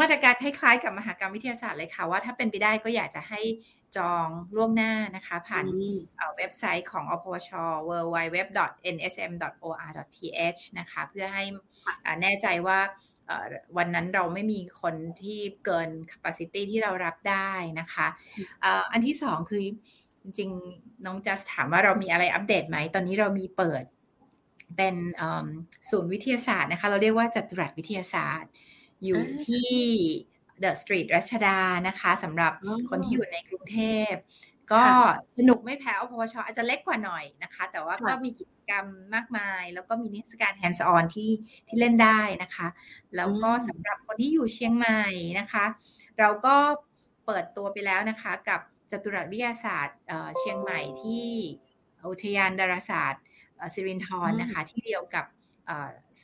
[0.00, 3.40] มาตรการคล้ายๆกับมหากรรมวิทยาศาสตร์เลยค่ะว่าถ้าเป็นไปได้ก็อยากจะให้
[3.96, 4.26] จอง
[4.56, 5.64] ล่วงหน้านะคะ ผ่าน
[6.36, 7.50] เว็บไซต์ของอพวช
[7.88, 11.44] www.nsm.or.th นะคะ เพื่อให้
[12.22, 12.80] แน่ใจว่า
[13.76, 18.06] วันนั้นเราไม่มีคนที่เกิน capacity ที่เรารับได้นะคะ
[18.92, 19.60] อันที่สองคือ
[20.22, 23.82] จริงๆ น้องจัสถามว่าเรามีอะไรอัปเดตไหม ตอนนี้เรามีเปิด
[24.76, 24.96] เป็น
[25.90, 28.50] ศูนย์วิทยาศาสตร์นะคะ เราเรียกว่าจัตุรัสวิทยาศาสตร์
[29.04, 29.70] อยู่ที่
[30.60, 32.52] เดอะสตรีทรัชดานะคะสำหรับ
[32.88, 33.78] คนที่อยู่ในกรุงเท
[34.10, 34.12] พ
[34.72, 34.82] ก็
[35.36, 41.30] สนุกไม่แพ้อพวชอาจจะเล็กกว่าหน่อยนะคะ แต่ว่าก็มีกิจกรรมมากมาย แล้วก็มีนิทรรศการ hands on ที่
[41.68, 42.66] ที่เล่นได้นะคะ
[43.16, 45.02] แล้วก็สำหรับคนที่อยู่เชียงใหม่
[45.40, 45.64] นะคะ
[46.18, 46.56] เราก็
[47.26, 49.98] เปิดตัวไปแล้วนะคะ กับจตุรัสวิทยาศาสตร์
[50.38, 51.28] เชียงใหม่ที่
[52.10, 53.22] อุทยานดาราศาสตร์
[53.74, 55.24] สิรินทรนะคะ ที่เดียวกับ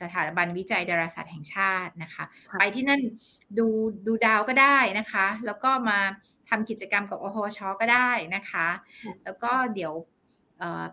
[0.01, 2.25] สถาบันวิจัยดาราศาสตร์แห่งชาตินะคะ
[2.59, 3.01] ไปที่นั่น
[3.59, 3.67] ดู
[4.07, 5.99] ดูดาวก็ได้นะคะ แล้วก็มา
[6.49, 8.69] ทำกิจกรรมกับอพชก็ได้นะคะ
[9.25, 9.93] แล้วก็เดี๋ยว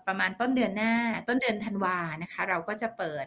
[0.07, 0.95] ประมาณต้นเดือนหน้า
[1.27, 3.25] ต้นเดือนธันวานะคะ เราก็จะเปิด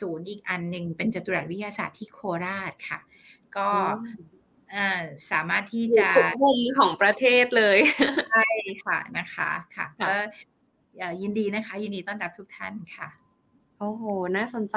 [0.00, 2.98] ศูนย์อีกอันหนึ่งเป็นจตุรัสวิทยาศาสตร์ที่โคราชค่ะ
[3.56, 3.68] ก็
[5.30, 7.78] สามารถที่จะทุกมุมของประเทศเลย
[8.32, 8.48] ใช่
[8.84, 10.12] ค่ะนะคะค่ะก็
[11.22, 13.08] ยินดีนะคะ ยินดีต้อนรับทุกท่านค่ะ
[13.80, 14.04] โอ้โห
[14.36, 14.76] น่าสนใจ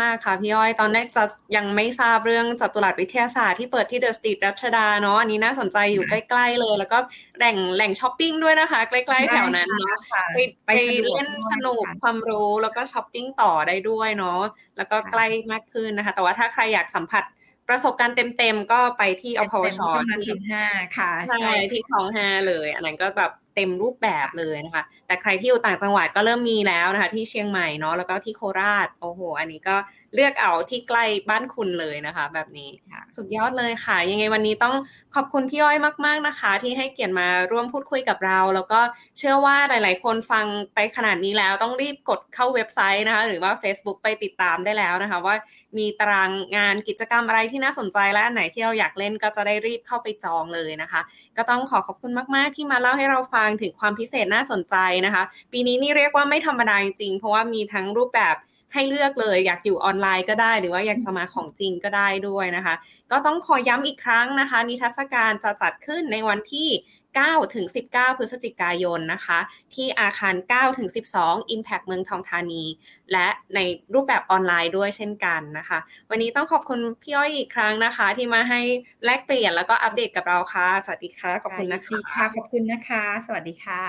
[0.00, 1.24] มาก ๆ ค่ะพี่อ้อย ตอนแรกจะ
[1.56, 6.98] ยังไม่ทราบเรื่องจัตุรัสวิทยาศาสตร์ที่เปิดที่เดอะสตรีทรัชดาเนาะ อันนี้น่าสนใจอยู่ใกล้ ๆ เลย แล้วก็
[7.36, 9.96] แหล่งแหล่งช้อปปิ้งด้วยนะคะ ใกล้ ๆ แถวนั้นเนาะ
[10.32, 10.70] ไปไป
[11.04, 14.40] เล่นสนุกความรู้แล้วก็ช้อปปิ้งต่อได้ด้วยเนาะ
[14.76, 17.24] แล้วก็ใกล้มากขึ้นนะคะ แต่ว่าถ้าใครอยากสัมผัส
[17.68, 19.78] ประสบการณ์เต็มๆก็ไปที่อพวช
[20.26, 20.64] ที่ห้า
[20.98, 29.76] ค่ะใช่ที่คลองห้าเลย อันนั้นก็แบบเต็มรูปแบบเลยนะคะ แต่ใครที่อยู่ต่างจังหวัดก็เริ่มมีแล้วนะคะ ที่เชียงใหม่เนาะแล้วก็ที่โคราชโอ้โห อันนี้ก็
[30.14, 32.70] เลือกเอาที่ใกล้บ้านคุณเลยนะคะ แบบนี้
[33.16, 34.74] สุดยอดเลยค่ะ ยังไงวันนี้ต้อง
[35.14, 38.80] ขอบคุณพี่อ้อยมาก ๆนะคะ ที่ให้เกียรติมาร่วมพูดคุยกับเรา แล้วก็
[39.18, 45.34] เชื่อว่าหลาย ๆ คนฟังไปขนาดนี้แล้วต้องรีบกดเข้าเว็บไซต์นะคะ หรือว่า Facebook ไปติดตามได้แล้วนะคะ ว่า
[45.78, 51.00] มีตารางงานกิจกรรมอะไรที่น่าสนใจและอันไหนที่เราอยากเล่นก็จะได้รีบเข้าไปจองเลยนะคะ
[51.36, 58.36] ก็ต้องขอขอบคุณมากๆ ที่มาเล่าให้เราฟังถึงความพิเศษน่าสนใจนะคะ ปีนี้นี่เรียกว่าไม่ธรรมดาจริงเพราะว่ามีทั้งรูปแบบ
[58.72, 62.74] ให้เลือกเลยอยากอยู่ออนไลน์ก็ได้ หรือว่าอยากจะมาของจริงก็ได้ด้วยนะคะ
[63.10, 66.68] ก็ต้องขอย้ำอีกครั้งนะคะ นิทรรศการจะจัดขึ้นในวันที่
[67.16, 69.38] 9ถึง19 พฤศจิกายนนะคะ
[69.74, 70.88] ที่อาคาร9ถึง
[71.20, 72.64] 12 Impact เมืองทองธานี
[73.12, 73.60] และใน
[73.94, 75.78] รูปแบบออนไลน์ด้วยเช่นกันนะคะ
[76.10, 78.60] วันนี้ต้องขอบคุณพี่อ้อยอีกครั้งนะคะ ที่มาให้
[79.04, 83.84] แลกเปลี่ยนแล้วก็อัปเดตกับเราค่ะ สวัสดีค่ะ ขอบคุณนะคะค่ะขอบคุณนะคะ สวัสดีค่ะ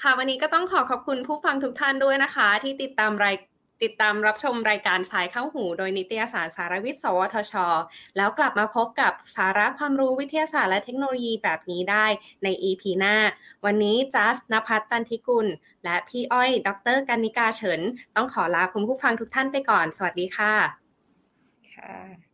[0.00, 3.36] ค่ะ วันนี้ก็ต้องขอขอบคุณผู้ฟังทุกท่านด้วยนะคะ ที่ติดตามราย
[3.82, 7.54] ติดตามรับชมรายการสายเข้าหู โดยนิตยสารสารวิทย์ สวทช
[8.16, 12.06] แล้วกลับมาพบกับสาระความรู้วิทยาศาสตร์และเทคโนโลยีแบบนี้ได้
[12.42, 13.16] ใน EP หน้า
[13.64, 15.46] วันนี้จัสนภัทรตันทิกุล
[15.84, 17.80] และพี่อ้อย ดรกันนิกาเฉิน
[18.16, 20.54] ต้องขอลาคุณผู้ฟังทุกท่านไปก่อน สวัสดีค่ะ
[21.74, 22.31] ค่ะ